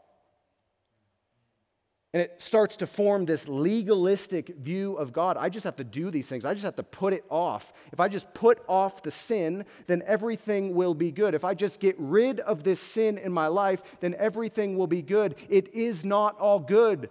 [2.13, 5.37] And it starts to form this legalistic view of God.
[5.37, 6.45] I just have to do these things.
[6.45, 7.71] I just have to put it off.
[7.93, 11.33] If I just put off the sin, then everything will be good.
[11.33, 15.01] If I just get rid of this sin in my life, then everything will be
[15.01, 15.35] good.
[15.47, 17.09] It is not all good.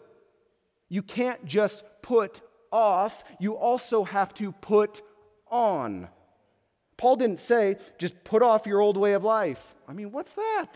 [0.90, 5.02] You can't just put off, you also have to put
[5.48, 6.08] on.
[6.96, 9.74] Paul didn't say, just put off your old way of life.
[9.88, 10.68] I mean, what's that?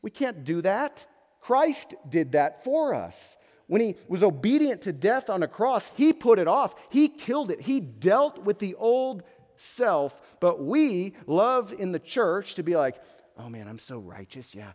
[0.00, 1.06] We can't do that.
[1.40, 3.36] Christ did that for us.
[3.68, 6.74] when he was obedient to death on a cross, he put it off.
[6.90, 7.60] He killed it.
[7.60, 9.22] He dealt with the old
[9.56, 10.18] self.
[10.40, 12.96] But we love in the church to be like,
[13.38, 14.54] oh man, I'm so righteous.
[14.54, 14.72] Yeah,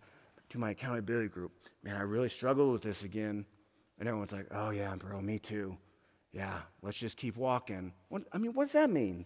[0.50, 1.52] to my accountability group.
[1.84, 3.46] Man, I really struggle with this again.
[4.00, 5.78] And everyone's like, oh yeah, bro, me too.
[6.32, 7.94] Yeah, let's just keep walking.
[8.10, 9.26] What, I mean, what does that mean?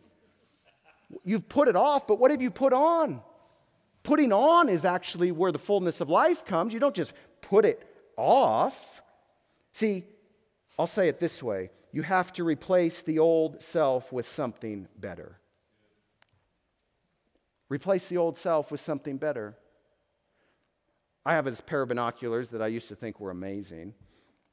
[1.23, 3.21] You've put it off, but what have you put on?
[4.03, 6.73] Putting on is actually where the fullness of life comes.
[6.73, 9.01] You don't just put it off.
[9.73, 10.05] See,
[10.77, 15.39] I'll say it this way you have to replace the old self with something better.
[17.69, 19.55] Replace the old self with something better.
[21.25, 23.93] I have this pair of binoculars that I used to think were amazing.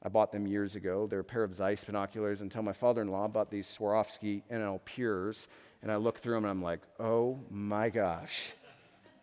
[0.03, 1.07] I bought them years ago.
[1.07, 4.83] They're a pair of Zeiss binoculars until my father in law bought these Swarovski NL
[4.83, 5.47] Pures.
[5.81, 8.51] And I look through them and I'm like, oh my gosh.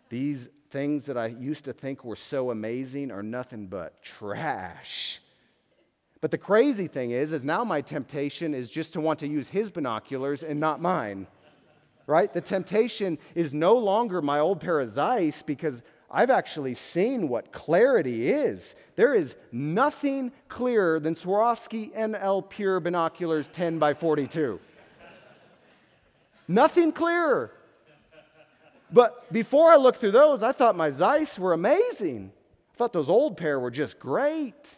[0.09, 5.21] These things that I used to think were so amazing are nothing but trash.
[6.19, 9.47] But the crazy thing is, is now my temptation is just to want to use
[9.47, 11.27] his binoculars and not mine.
[12.07, 12.33] Right?
[12.33, 17.51] The temptation is no longer my old pair of Zeiss because I've actually seen what
[17.51, 18.75] clarity is.
[18.95, 24.59] There is nothing clearer than Swarovski NL Pure binoculars 10 by 42.
[26.47, 27.51] nothing clearer.
[28.93, 32.31] But before I looked through those, I thought my Zeiss were amazing.
[32.73, 34.77] I thought those old pair were just great.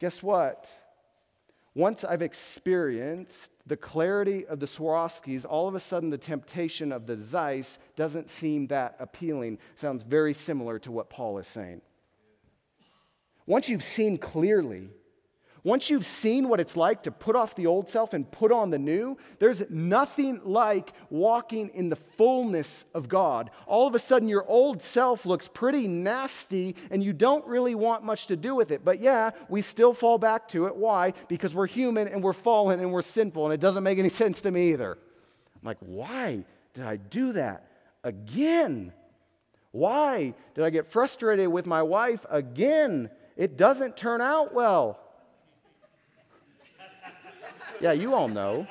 [0.00, 0.66] Guess what?
[1.74, 7.06] Once I've experienced the clarity of the Swarovskis, all of a sudden the temptation of
[7.06, 9.58] the Zeiss doesn't seem that appealing.
[9.74, 11.82] Sounds very similar to what Paul is saying.
[13.44, 14.88] Once you've seen clearly,
[15.66, 18.70] once you've seen what it's like to put off the old self and put on
[18.70, 23.50] the new, there's nothing like walking in the fullness of God.
[23.66, 28.04] All of a sudden, your old self looks pretty nasty and you don't really want
[28.04, 28.84] much to do with it.
[28.84, 30.76] But yeah, we still fall back to it.
[30.76, 31.14] Why?
[31.26, 34.42] Because we're human and we're fallen and we're sinful, and it doesn't make any sense
[34.42, 34.92] to me either.
[34.92, 37.66] I'm like, why did I do that
[38.04, 38.92] again?
[39.72, 43.10] Why did I get frustrated with my wife again?
[43.36, 45.00] It doesn't turn out well.
[47.80, 48.66] Yeah, you all know.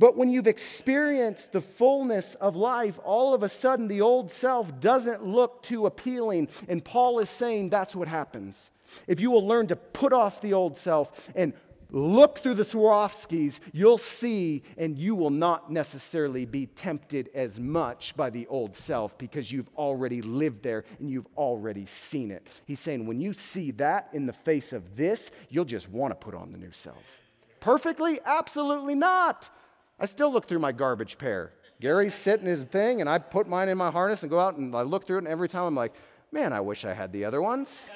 [0.00, 4.80] But when you've experienced the fullness of life, all of a sudden the old self
[4.80, 6.48] doesn't look too appealing.
[6.68, 8.70] And Paul is saying that's what happens.
[9.06, 11.52] If you will learn to put off the old self and
[11.90, 18.16] look through the Swarovskis, you'll see, and you will not necessarily be tempted as much
[18.16, 22.46] by the old self because you've already lived there and you've already seen it.
[22.64, 26.14] He's saying, when you see that in the face of this, you'll just want to
[26.14, 27.20] put on the new self.
[27.60, 28.20] Perfectly?
[28.24, 29.50] Absolutely not.
[29.98, 31.52] I still look through my garbage pair.
[31.80, 34.74] Gary's sitting his thing, and I put mine in my harness and go out and
[34.74, 35.94] I look through it, and every time I'm like,
[36.32, 37.90] man, I wish I had the other ones.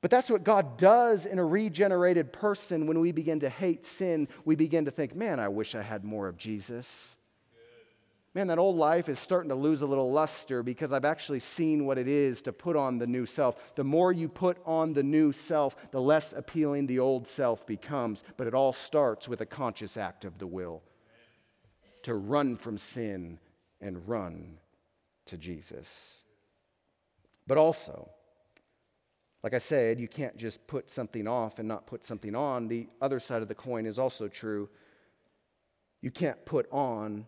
[0.00, 4.28] But that's what God does in a regenerated person when we begin to hate sin.
[4.44, 7.16] We begin to think, man, I wish I had more of Jesus.
[8.34, 11.86] Man, that old life is starting to lose a little luster because I've actually seen
[11.86, 13.74] what it is to put on the new self.
[13.74, 18.22] The more you put on the new self, the less appealing the old self becomes.
[18.36, 20.82] But it all starts with a conscious act of the will
[22.02, 23.40] to run from sin
[23.80, 24.58] and run
[25.26, 26.22] to Jesus.
[27.46, 28.10] But also,
[29.48, 32.68] like I said, you can't just put something off and not put something on.
[32.68, 34.68] The other side of the coin is also true.
[36.02, 37.24] You can't put on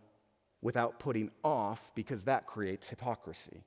[0.61, 3.65] without putting off because that creates hypocrisy.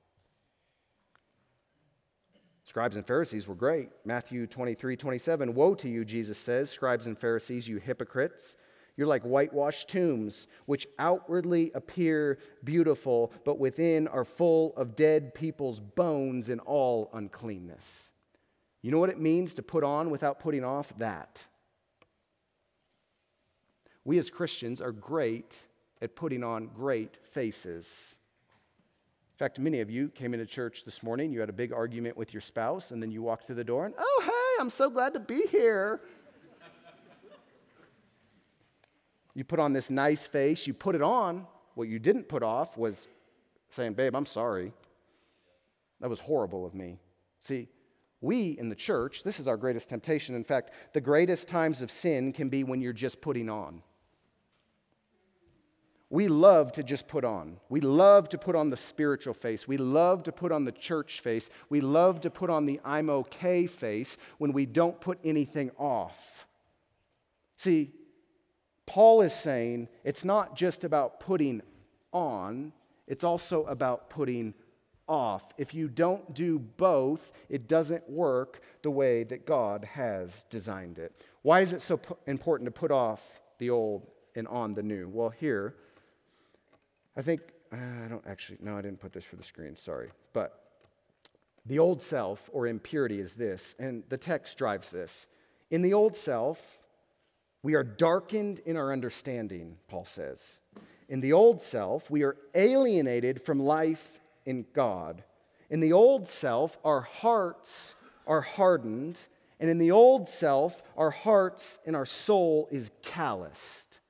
[2.62, 3.88] Scribes and Pharisees were great.
[4.04, 5.52] Matthew 23, 27.
[5.52, 8.54] Woe to you, Jesus says, scribes and Pharisees, you hypocrites.
[8.96, 15.80] You're like whitewashed tombs, which outwardly appear beautiful, but within are full of dead people's
[15.80, 18.12] bones and all uncleanness.
[18.84, 20.92] You know what it means to put on without putting off?
[20.98, 21.46] That.
[24.04, 25.66] We as Christians are great
[26.02, 28.18] at putting on great faces.
[29.32, 32.18] In fact, many of you came into church this morning, you had a big argument
[32.18, 34.90] with your spouse, and then you walked through the door and, oh, hey, I'm so
[34.90, 36.02] glad to be here.
[39.34, 41.46] you put on this nice face, you put it on.
[41.74, 43.08] What you didn't put off was
[43.70, 44.74] saying, babe, I'm sorry.
[46.02, 46.98] That was horrible of me.
[47.40, 47.68] See,
[48.24, 50.34] we in the church, this is our greatest temptation.
[50.34, 53.82] In fact, the greatest times of sin can be when you're just putting on.
[56.10, 57.58] We love to just put on.
[57.68, 59.66] We love to put on the spiritual face.
[59.66, 61.50] We love to put on the church face.
[61.70, 66.46] We love to put on the I'm okay face when we don't put anything off.
[67.56, 67.92] See,
[68.86, 71.62] Paul is saying it's not just about putting
[72.12, 72.72] on,
[73.06, 74.54] it's also about putting
[75.08, 75.52] off.
[75.58, 81.12] If you don't do both, it doesn't work the way that God has designed it.
[81.42, 85.08] Why is it so important to put off the old and on the new?
[85.08, 85.74] Well, here,
[87.16, 87.42] I think,
[87.72, 90.10] uh, I don't actually, no, I didn't put this for the screen, sorry.
[90.32, 90.60] But
[91.66, 95.26] the old self or impurity is this, and the text drives this.
[95.70, 96.78] In the old self,
[97.62, 100.60] we are darkened in our understanding, Paul says.
[101.08, 105.24] In the old self, we are alienated from life in God.
[105.70, 107.94] In the old self, our hearts
[108.26, 109.26] are hardened,
[109.60, 114.00] and in the old self, our hearts and our soul is calloused.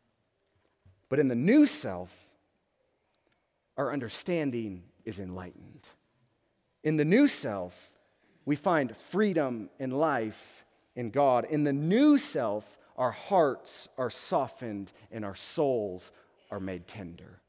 [1.09, 2.11] But in the new self,
[3.77, 5.89] our understanding is enlightened.
[6.83, 7.91] In the new self,
[8.45, 10.65] we find freedom and life
[10.97, 11.47] in God.
[11.49, 16.13] In the new self, our hearts are softened and our souls
[16.51, 17.41] are made tender.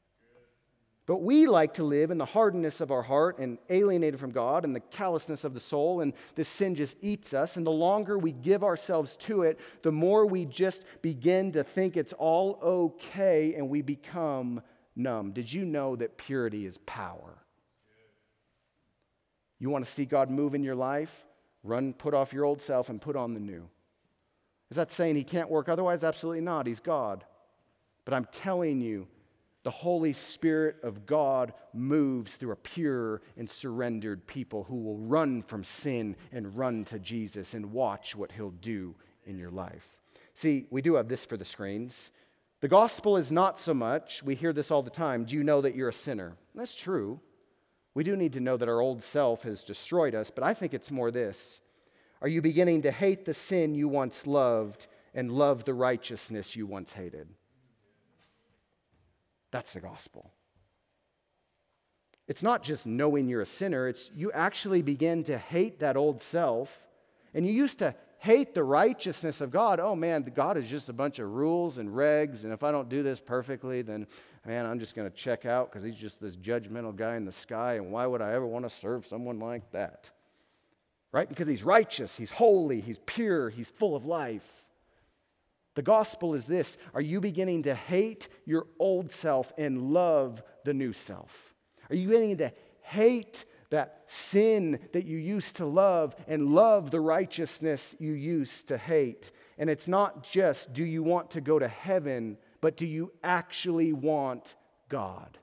[1.06, 4.64] But we like to live in the hardness of our heart and alienated from God
[4.64, 7.56] and the callousness of the soul, and this sin just eats us.
[7.56, 11.96] And the longer we give ourselves to it, the more we just begin to think
[11.96, 14.60] it's all okay and we become
[14.96, 15.30] numb.
[15.30, 17.38] Did you know that purity is power?
[19.60, 21.24] You want to see God move in your life?
[21.62, 23.68] Run, put off your old self and put on the new.
[24.70, 26.02] Is that saying he can't work otherwise?
[26.02, 26.66] Absolutely not.
[26.66, 27.24] He's God.
[28.04, 29.06] But I'm telling you,
[29.66, 35.42] the Holy Spirit of God moves through a pure and surrendered people who will run
[35.42, 38.94] from sin and run to Jesus and watch what he'll do
[39.24, 39.96] in your life.
[40.34, 42.12] See, we do have this for the screens.
[42.60, 45.60] The gospel is not so much, we hear this all the time, do you know
[45.60, 46.36] that you're a sinner?
[46.54, 47.18] That's true.
[47.92, 50.74] We do need to know that our old self has destroyed us, but I think
[50.74, 51.60] it's more this.
[52.22, 56.66] Are you beginning to hate the sin you once loved and love the righteousness you
[56.68, 57.26] once hated?
[59.50, 60.32] That's the gospel.
[62.28, 66.20] It's not just knowing you're a sinner, it's you actually begin to hate that old
[66.20, 66.86] self.
[67.34, 69.78] And you used to hate the righteousness of God.
[69.78, 72.88] Oh man, God is just a bunch of rules and regs, and if I don't
[72.88, 74.06] do this perfectly, then
[74.44, 77.32] man, I'm just going to check out because he's just this judgmental guy in the
[77.32, 80.10] sky, and why would I ever want to serve someone like that?
[81.12, 81.28] Right?
[81.28, 84.65] Because he's righteous, he's holy, he's pure, he's full of life.
[85.76, 90.74] The gospel is this Are you beginning to hate your old self and love the
[90.74, 91.54] new self?
[91.88, 97.00] Are you beginning to hate that sin that you used to love and love the
[97.00, 99.30] righteousness you used to hate?
[99.58, 103.92] And it's not just do you want to go to heaven, but do you actually
[103.92, 104.54] want
[104.88, 105.38] God?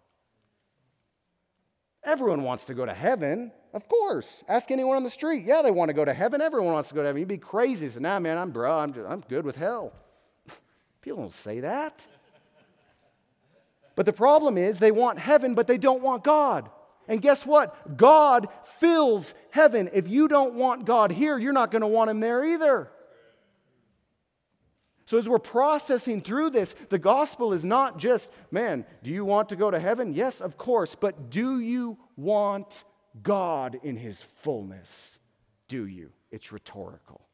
[2.04, 4.44] Everyone wants to go to heaven, of course.
[4.50, 5.46] Ask anyone on the street.
[5.46, 6.42] Yeah, they want to go to heaven.
[6.42, 7.20] Everyone wants to go to heaven.
[7.20, 7.88] You'd be crazy.
[7.88, 8.80] So, nah, man, I'm bro.
[8.80, 9.94] I'm, just, I'm good with hell.
[11.04, 12.08] People don't say that.
[13.96, 16.70] But the problem is they want heaven, but they don't want God.
[17.08, 17.98] And guess what?
[17.98, 18.48] God
[18.80, 19.90] fills heaven.
[19.94, 22.90] If you don't want God here, you're not going to want Him there either.
[25.06, 29.50] So, as we're processing through this, the gospel is not just, man, do you want
[29.50, 30.14] to go to heaven?
[30.14, 30.96] Yes, of course.
[30.96, 32.86] But do you want
[33.22, 35.20] God in His fullness?
[35.68, 36.14] Do you?
[36.32, 37.28] It's rhetorical.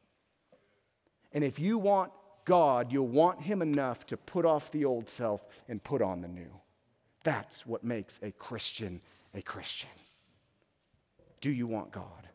[1.32, 2.10] And if you want
[2.44, 6.28] God, you'll want Him enough to put off the old self and put on the
[6.28, 6.60] new.
[7.22, 9.00] That's what makes a Christian
[9.34, 9.90] a Christian.
[11.40, 12.28] Do you want God?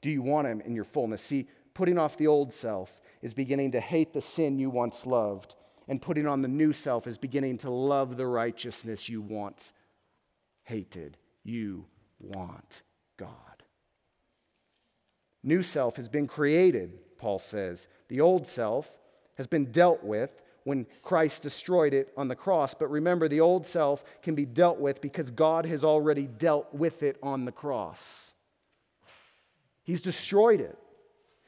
[0.00, 1.22] Do you want Him in your fullness?
[1.22, 5.54] See, putting off the old self is beginning to hate the sin you once loved,
[5.88, 9.72] and putting on the new self is beginning to love the righteousness you once
[10.64, 11.16] hated.
[11.42, 11.86] You
[12.18, 12.82] want
[13.16, 13.28] God.
[15.42, 17.86] New self has been created, Paul says.
[18.08, 18.90] The old self
[19.36, 22.74] has been dealt with when Christ destroyed it on the cross.
[22.74, 27.02] But remember, the old self can be dealt with because God has already dealt with
[27.02, 28.32] it on the cross.
[29.84, 30.78] He's destroyed it.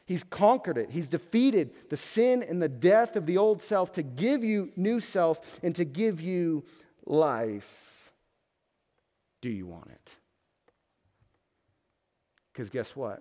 [0.07, 0.91] He's conquered it.
[0.91, 5.01] He's defeated the sin and the death of the old self to give you new
[5.01, 6.65] self and to give you
[7.07, 8.13] life.
[9.41, 10.17] Do you want it?
[12.53, 13.21] Because guess what?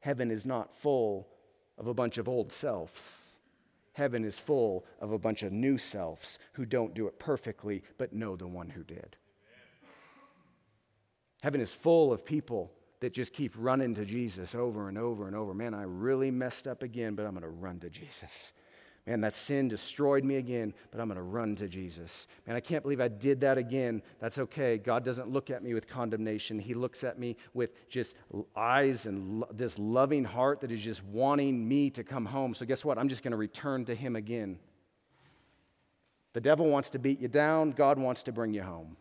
[0.00, 1.26] Heaven is not full
[1.78, 3.25] of a bunch of old selves
[3.96, 8.12] heaven is full of a bunch of new selves who don't do it perfectly, but
[8.12, 9.16] know the one who did.
[11.42, 12.70] Heaven is full of people
[13.00, 15.54] that just keep running to Jesus over and over and over.
[15.54, 18.52] Man, I really messed up again, but I'm going to run to Jesus.
[19.06, 22.26] Man, that sin destroyed me again, but I'm going to run to Jesus.
[22.44, 24.02] Man, I can't believe I did that again.
[24.18, 24.78] That's okay.
[24.78, 26.58] God doesn't look at me with condemnation.
[26.58, 28.16] He looks at me with just
[28.56, 32.52] eyes and lo- this loving heart that is just wanting me to come home.
[32.52, 32.98] So, guess what?
[32.98, 34.58] I'm just going to return to Him again.
[36.32, 38.96] The devil wants to beat you down, God wants to bring you home.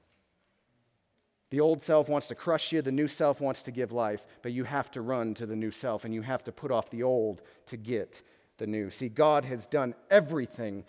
[1.50, 4.52] The old self wants to crush you, the new self wants to give life, but
[4.52, 7.04] you have to run to the new self and you have to put off the
[7.04, 8.22] old to get
[8.58, 8.90] the new.
[8.90, 10.86] See, God has done everything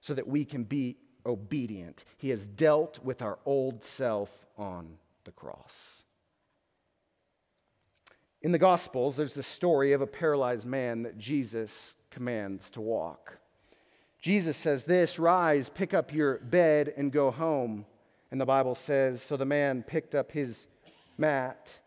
[0.00, 0.96] so that we can be
[1.26, 2.04] obedient.
[2.16, 6.04] He has dealt with our old self on the cross.
[8.40, 13.38] In the Gospels, there's the story of a paralyzed man that Jesus commands to walk.
[14.20, 17.84] Jesus says this Rise, pick up your bed, and go home.
[18.30, 20.68] And the Bible says, So the man picked up his
[21.16, 21.78] mat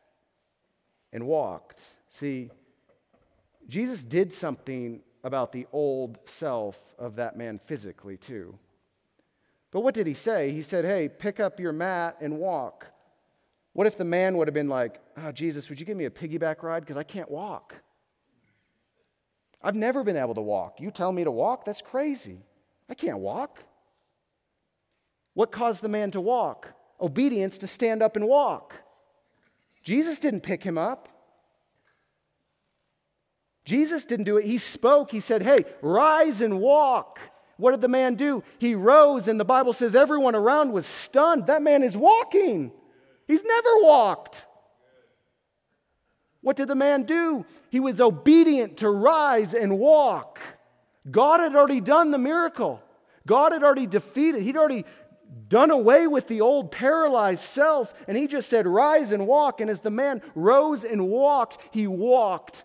[1.13, 1.82] and walked.
[2.09, 2.49] See,
[3.67, 8.57] Jesus did something about the old self of that man physically, too.
[9.72, 10.51] But what did he say?
[10.51, 12.88] He said, Hey, pick up your mat and walk.
[13.74, 16.09] What if the man would have been like, Oh, Jesus, would you give me a
[16.09, 16.82] piggyback ride?
[16.82, 17.76] Because I can't walk.
[19.63, 20.80] I've never been able to walk.
[20.80, 21.65] You tell me to walk?
[21.65, 22.39] That's crazy.
[22.89, 23.63] I can't walk.
[25.34, 26.74] What caused the man to walk?
[26.99, 28.76] Obedience to stand up and walk.
[29.84, 31.07] Jesus didn't pick him up.
[33.66, 34.45] Jesus didn't do it.
[34.45, 35.12] He spoke.
[35.12, 37.20] He said, Hey, rise and walk.
[37.57, 38.43] What did the man do?
[38.57, 41.45] He rose, and the Bible says everyone around was stunned.
[41.45, 42.72] That man is walking.
[43.28, 44.45] He's never walked.
[46.41, 47.45] What did the man do?
[47.70, 50.39] He was obedient to rise and walk.
[51.09, 52.82] God had already done the miracle.
[53.28, 54.86] God had already defeated, He'd already
[55.47, 59.62] done away with the old paralyzed self, and He just said, Rise and walk.
[59.62, 62.64] And as the man rose and walked, he walked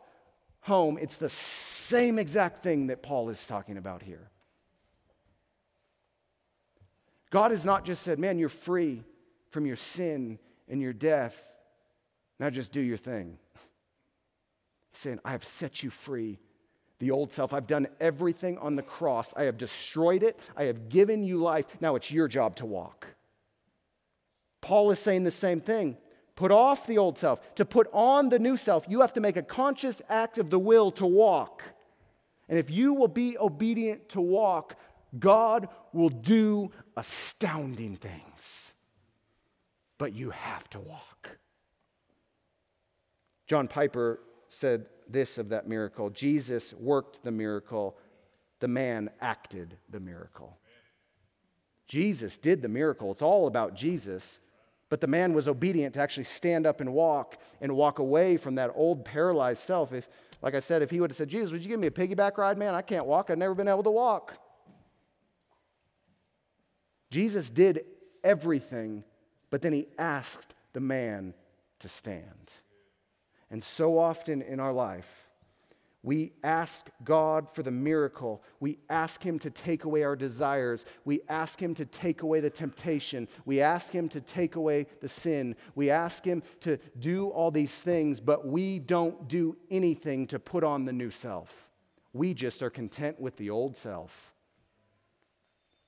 [0.66, 0.98] home.
[1.00, 4.30] It's the same exact thing that Paul is talking about here.
[7.30, 9.02] God has not just said, Man, you're free
[9.50, 10.38] from your sin
[10.68, 11.52] and your death.
[12.38, 13.38] Now just do your thing.
[14.92, 16.38] He's saying, I have set you free.
[16.98, 19.34] The old self, I've done everything on the cross.
[19.36, 20.40] I have destroyed it.
[20.56, 21.66] I have given you life.
[21.80, 23.06] Now it's your job to walk.
[24.62, 25.98] Paul is saying the same thing.
[26.36, 27.54] Put off the old self.
[27.56, 30.58] To put on the new self, you have to make a conscious act of the
[30.58, 31.62] will to walk.
[32.48, 34.76] And if you will be obedient to walk,
[35.18, 38.74] God will do astounding things.
[39.98, 41.38] But you have to walk.
[43.46, 44.20] John Piper
[44.50, 47.96] said this of that miracle Jesus worked the miracle,
[48.60, 50.58] the man acted the miracle.
[51.86, 53.10] Jesus did the miracle.
[53.12, 54.40] It's all about Jesus.
[54.88, 58.54] But the man was obedient to actually stand up and walk and walk away from
[58.54, 59.92] that old paralyzed self.
[59.92, 60.08] If,
[60.42, 62.38] like I said, if he would have said, Jesus, would you give me a piggyback
[62.38, 62.56] ride?
[62.56, 63.30] Man, I can't walk.
[63.30, 64.38] I've never been able to walk.
[67.10, 67.84] Jesus did
[68.22, 69.04] everything,
[69.50, 71.34] but then he asked the man
[71.80, 72.52] to stand.
[73.50, 75.25] And so often in our life,
[76.06, 78.44] we ask God for the miracle.
[78.60, 80.86] We ask Him to take away our desires.
[81.04, 83.26] We ask Him to take away the temptation.
[83.44, 85.56] We ask Him to take away the sin.
[85.74, 90.62] We ask Him to do all these things, but we don't do anything to put
[90.62, 91.68] on the new self.
[92.12, 94.32] We just are content with the old self.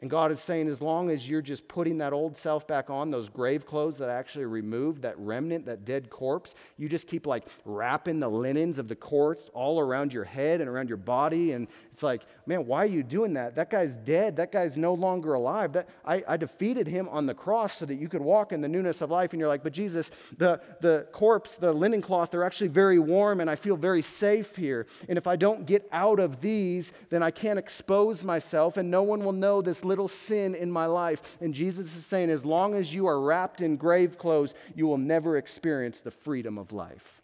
[0.01, 3.11] And God is saying, as long as you're just putting that old self back on,
[3.11, 7.27] those grave clothes that I actually removed, that remnant, that dead corpse, you just keep
[7.27, 11.51] like wrapping the linens of the corpse all around your head and around your body.
[11.51, 13.57] And it's like, man, why are you doing that?
[13.57, 14.37] That guy's dead.
[14.37, 15.73] That guy's no longer alive.
[15.73, 18.69] That, I, I defeated him on the cross so that you could walk in the
[18.69, 19.33] newness of life.
[19.33, 23.41] And you're like, but Jesus, the, the corpse, the linen cloth, they're actually very warm
[23.41, 24.87] and I feel very safe here.
[25.09, 29.03] And if I don't get out of these, then I can't expose myself and no
[29.03, 31.39] one will know this little sin in my life.
[31.41, 34.99] And Jesus is saying, as long as you are wrapped in grave clothes, you will
[34.99, 37.23] never experience the freedom of life.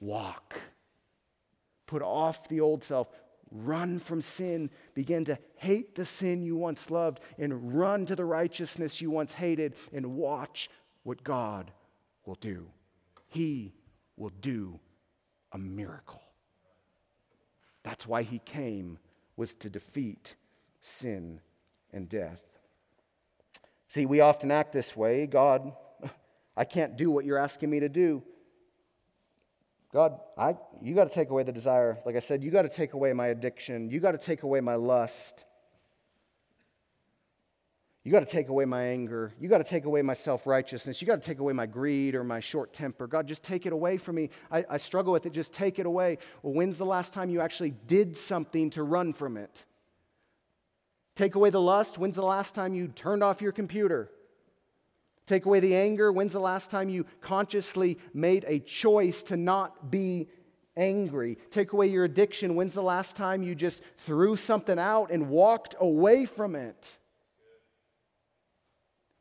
[0.00, 0.58] Walk.
[1.86, 3.08] Put off the old self.
[3.50, 4.70] Run from sin.
[4.94, 9.32] Begin to hate the sin you once loved and run to the righteousness you once
[9.32, 10.70] hated and watch
[11.02, 11.70] what God
[12.24, 12.66] will do.
[13.28, 13.72] He
[14.16, 14.80] will do
[15.52, 16.22] a miracle.
[17.82, 18.98] That's why he came
[19.36, 20.34] was to defeat
[20.86, 21.40] sin
[21.92, 22.42] and death.
[23.88, 25.72] See, we often act this way God,
[26.56, 28.22] I can't do what you're asking me to do.
[29.92, 31.98] God, I, you got to take away the desire.
[32.04, 33.88] Like I said, you got to take away my addiction.
[33.88, 35.44] You got to take away my lust.
[38.04, 39.32] You got to take away my anger.
[39.40, 41.00] You got to take away my self righteousness.
[41.00, 43.06] You got to take away my greed or my short temper.
[43.06, 44.30] God, just take it away from me.
[44.50, 45.32] I, I struggle with it.
[45.32, 46.18] Just take it away.
[46.42, 49.64] Well, when's the last time you actually did something to run from it?
[51.16, 51.98] Take away the lust.
[51.98, 54.10] When's the last time you turned off your computer?
[55.24, 56.12] Take away the anger.
[56.12, 60.28] When's the last time you consciously made a choice to not be
[60.76, 61.38] angry?
[61.50, 62.54] Take away your addiction.
[62.54, 66.98] When's the last time you just threw something out and walked away from it?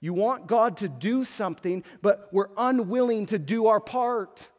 [0.01, 4.49] You want God to do something, but we're unwilling to do our part.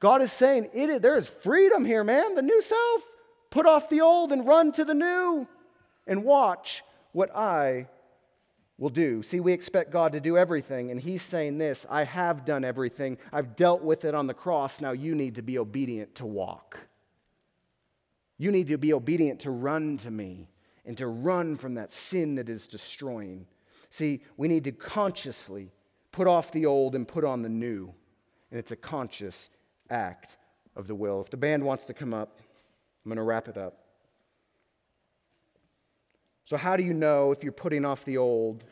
[0.00, 2.34] God is saying, it, there is freedom here, man.
[2.34, 3.02] The new self.
[3.50, 5.46] Put off the old and run to the new
[6.08, 6.82] and watch
[7.12, 7.86] what I
[8.78, 9.22] will do.
[9.22, 13.18] See, we expect God to do everything, and He's saying this I have done everything.
[13.32, 14.80] I've dealt with it on the cross.
[14.80, 16.78] Now you need to be obedient to walk.
[18.38, 20.48] You need to be obedient to run to me
[20.86, 23.46] and to run from that sin that is destroying.
[23.90, 25.72] See, we need to consciously
[26.12, 27.92] put off the old and put on the new.
[28.50, 29.50] And it's a conscious
[29.90, 30.36] act
[30.76, 31.20] of the will.
[31.20, 32.38] If the band wants to come up,
[33.04, 33.87] I'm going to wrap it up.
[36.48, 38.64] So, how do you know if you're putting off the old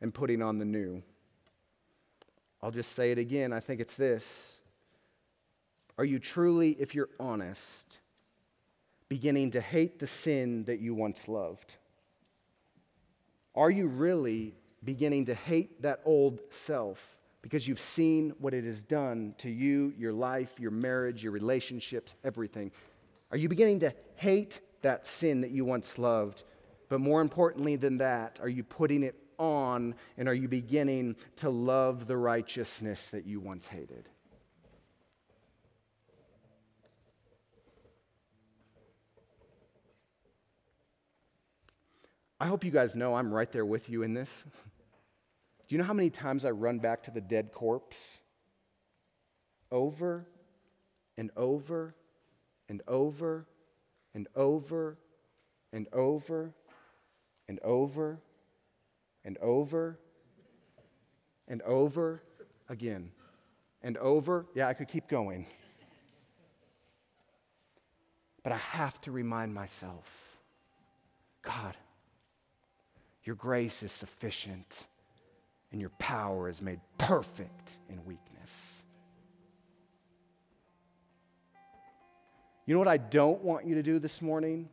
[0.00, 1.02] and putting on the new?
[2.62, 3.52] I'll just say it again.
[3.52, 4.60] I think it's this.
[5.98, 7.98] Are you truly, if you're honest,
[9.08, 11.74] beginning to hate the sin that you once loved?
[13.56, 14.54] Are you really
[14.84, 19.94] beginning to hate that old self because you've seen what it has done to you,
[19.98, 22.70] your life, your marriage, your relationships, everything?
[23.32, 26.44] Are you beginning to hate that sin that you once loved
[26.88, 31.50] but more importantly than that, are you putting it on and are you beginning to
[31.50, 34.08] love the righteousness that you once hated?
[42.40, 44.44] I hope you guys know I'm right there with you in this.
[45.68, 48.20] Do you know how many times I run back to the dead corpse?
[49.70, 50.26] Over
[51.16, 51.94] and over
[52.68, 53.46] and over
[54.14, 54.98] and over
[55.72, 56.54] and over
[57.48, 58.18] and over
[59.24, 59.98] and over
[61.48, 62.22] and over
[62.68, 63.10] again
[63.82, 64.46] and over.
[64.54, 65.46] Yeah, I could keep going.
[68.42, 70.10] But I have to remind myself
[71.42, 71.76] God,
[73.24, 74.86] your grace is sufficient
[75.72, 78.82] and your power is made perfect in weakness.
[82.66, 84.68] You know what I don't want you to do this morning?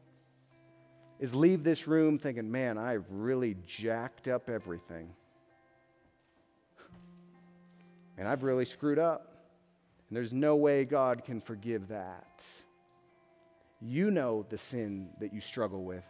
[1.20, 5.09] Is leave this room thinking, man, I've really jacked up everything.
[8.18, 9.32] And I've really screwed up.
[10.09, 12.43] And there's no way God can forgive that.
[13.82, 16.05] You know the sin that you struggle with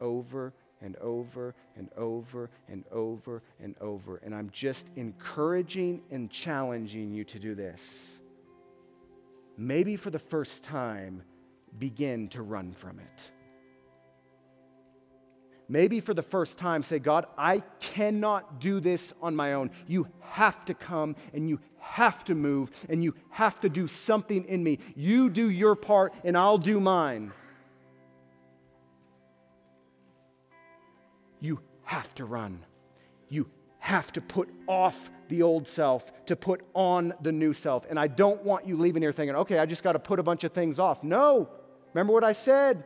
[0.00, 4.16] over and over and over and over and over.
[4.18, 8.22] And I'm just encouraging and challenging you to do this.
[9.56, 11.22] Maybe for the first time,
[11.78, 13.30] begin to run from it
[15.70, 19.70] maybe for the first time, say, God, I cannot do this on my own.
[19.86, 24.44] You have to come and you have to move and you have to do something
[24.44, 24.80] in me.
[24.96, 27.32] You do your part and I'll do mine.
[31.40, 32.64] You have to run.
[33.28, 33.48] You
[33.78, 37.86] have to put off the old self to put on the new self.
[37.88, 40.22] And I don't want you leaving here thinking, okay, I just got to put a
[40.22, 41.04] bunch of things off.
[41.04, 41.48] No.
[41.94, 42.84] Remember what I said?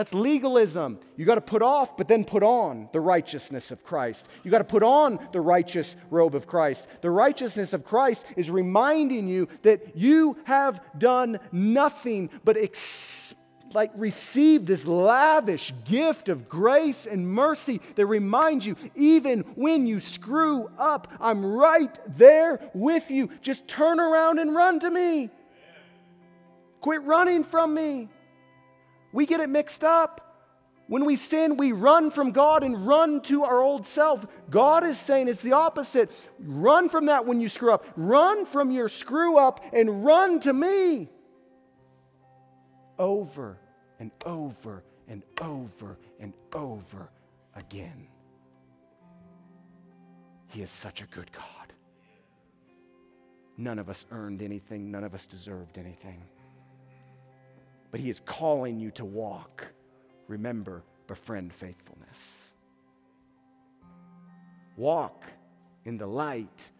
[0.00, 0.98] That's legalism.
[1.18, 4.30] You got to put off, but then put on the righteousness of Christ.
[4.42, 6.88] You got to put on the righteous robe of Christ.
[7.02, 13.34] The righteousness of Christ is reminding you that you have done nothing but ex-
[13.74, 20.00] like receive this lavish gift of grace and mercy that reminds you even when you
[20.00, 23.28] screw up, I'm right there with you.
[23.42, 25.28] Just turn around and run to me.
[26.80, 28.08] Quit running from me.
[29.12, 30.26] We get it mixed up.
[30.86, 34.26] When we sin, we run from God and run to our old self.
[34.50, 36.10] God is saying it's the opposite.
[36.40, 37.86] Run from that when you screw up.
[37.96, 41.08] Run from your screw up and run to me.
[42.98, 43.56] Over
[44.00, 47.08] and over and over and over
[47.54, 48.08] again.
[50.48, 51.72] He is such a good God.
[53.56, 56.20] None of us earned anything, none of us deserved anything
[57.90, 59.66] but He is calling you to walk.
[60.28, 62.52] Remember, befriend faithfulness.
[64.76, 65.24] Walk
[65.84, 66.70] in the light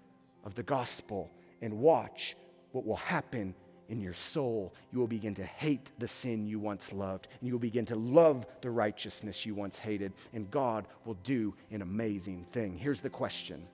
[0.44, 1.30] of the gospel
[1.60, 2.36] and watch
[2.72, 3.54] what will happen
[3.88, 4.72] in your soul.
[4.92, 7.96] You will begin to hate the sin you once loved, and you will begin to
[7.96, 12.78] love the righteousness you once hated, and God will do an amazing thing.
[12.78, 13.66] Here's the question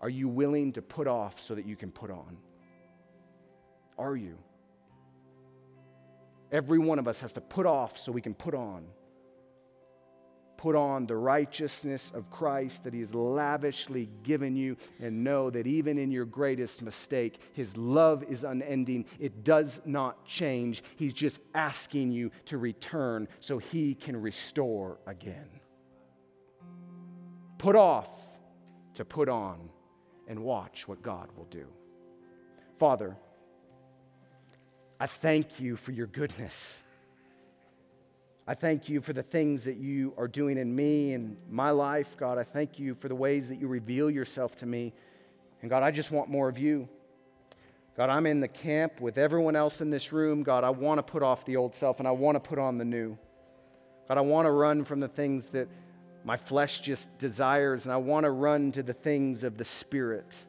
[0.00, 2.38] Are you willing to put off so that you can put on?
[3.98, 4.38] Are you?
[6.50, 8.86] Every one of us has to put off so we can put on.
[10.56, 15.68] Put on the righteousness of Christ that He has lavishly given you, and know that
[15.68, 19.04] even in your greatest mistake, His love is unending.
[19.20, 20.82] It does not change.
[20.96, 25.48] He's just asking you to return so He can restore again.
[27.58, 28.10] Put off
[28.94, 29.70] to put on
[30.26, 31.66] and watch what God will do.
[32.78, 33.16] Father,
[35.00, 36.82] I thank you for your goodness.
[38.48, 42.16] I thank you for the things that you are doing in me and my life.
[42.16, 44.92] God, I thank you for the ways that you reveal yourself to me.
[45.60, 46.88] And God, I just want more of you.
[47.96, 50.42] God, I'm in the camp with everyone else in this room.
[50.42, 52.76] God, I want to put off the old self and I want to put on
[52.76, 53.18] the new.
[54.08, 55.68] God, I want to run from the things that
[56.24, 60.44] my flesh just desires and I want to run to the things of the Spirit.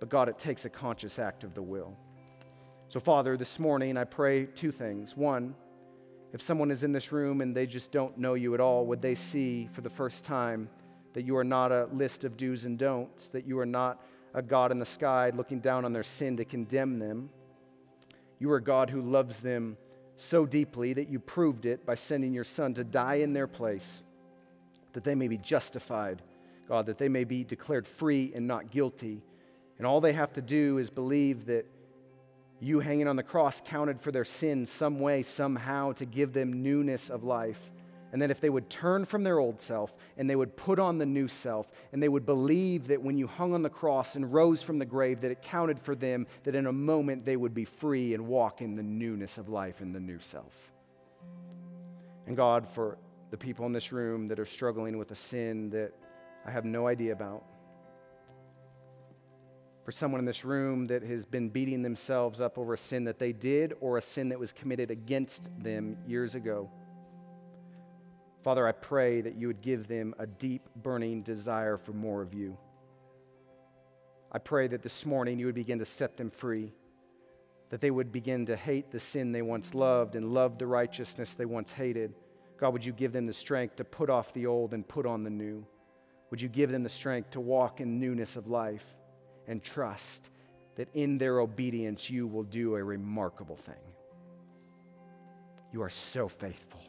[0.00, 1.96] But God, it takes a conscious act of the will.
[2.88, 5.16] So, Father, this morning I pray two things.
[5.16, 5.56] One,
[6.32, 9.02] if someone is in this room and they just don't know you at all, would
[9.02, 10.68] they see for the first time
[11.12, 14.00] that you are not a list of do's and don'ts, that you are not
[14.34, 17.28] a God in the sky looking down on their sin to condemn them.
[18.38, 19.76] You are a God who loves them
[20.14, 24.04] so deeply that you proved it by sending your Son to die in their place,
[24.92, 26.22] that they may be justified,
[26.68, 29.24] God, that they may be declared free and not guilty.
[29.78, 31.66] And all they have to do is believe that
[32.60, 36.62] you hanging on the cross counted for their sins some way, somehow, to give them
[36.62, 37.70] newness of life.
[38.12, 40.96] And that if they would turn from their old self and they would put on
[40.96, 44.32] the new self and they would believe that when you hung on the cross and
[44.32, 47.52] rose from the grave that it counted for them that in a moment they would
[47.52, 50.72] be free and walk in the newness of life in the new self.
[52.26, 52.96] And god for
[53.30, 55.92] the people in this room that are struggling with a sin that
[56.46, 57.44] i have no idea about
[59.86, 63.18] for someone in this room that has been beating themselves up over a sin that
[63.18, 66.68] they did or a sin that was committed against them years ago
[68.46, 72.32] Father, I pray that you would give them a deep, burning desire for more of
[72.32, 72.56] you.
[74.30, 76.72] I pray that this morning you would begin to set them free,
[77.70, 81.34] that they would begin to hate the sin they once loved and love the righteousness
[81.34, 82.14] they once hated.
[82.56, 85.24] God, would you give them the strength to put off the old and put on
[85.24, 85.66] the new?
[86.30, 88.94] Would you give them the strength to walk in newness of life
[89.46, 90.30] and trust
[90.76, 93.74] that in their obedience you will do a remarkable thing?
[95.72, 96.80] You are so faithful.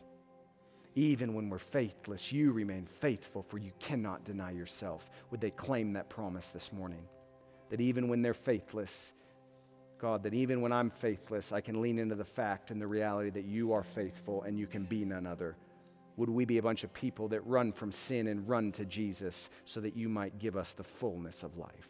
[0.95, 5.09] Even when we're faithless, you remain faithful, for you cannot deny yourself.
[5.29, 7.07] Would they claim that promise this morning?
[7.69, 9.13] That even when they're faithless,
[9.99, 13.29] God, that even when I'm faithless, I can lean into the fact and the reality
[13.31, 15.55] that you are faithful and you can be none other.
[16.17, 19.49] Would we be a bunch of people that run from sin and run to Jesus
[19.65, 21.89] so that you might give us the fullness of life?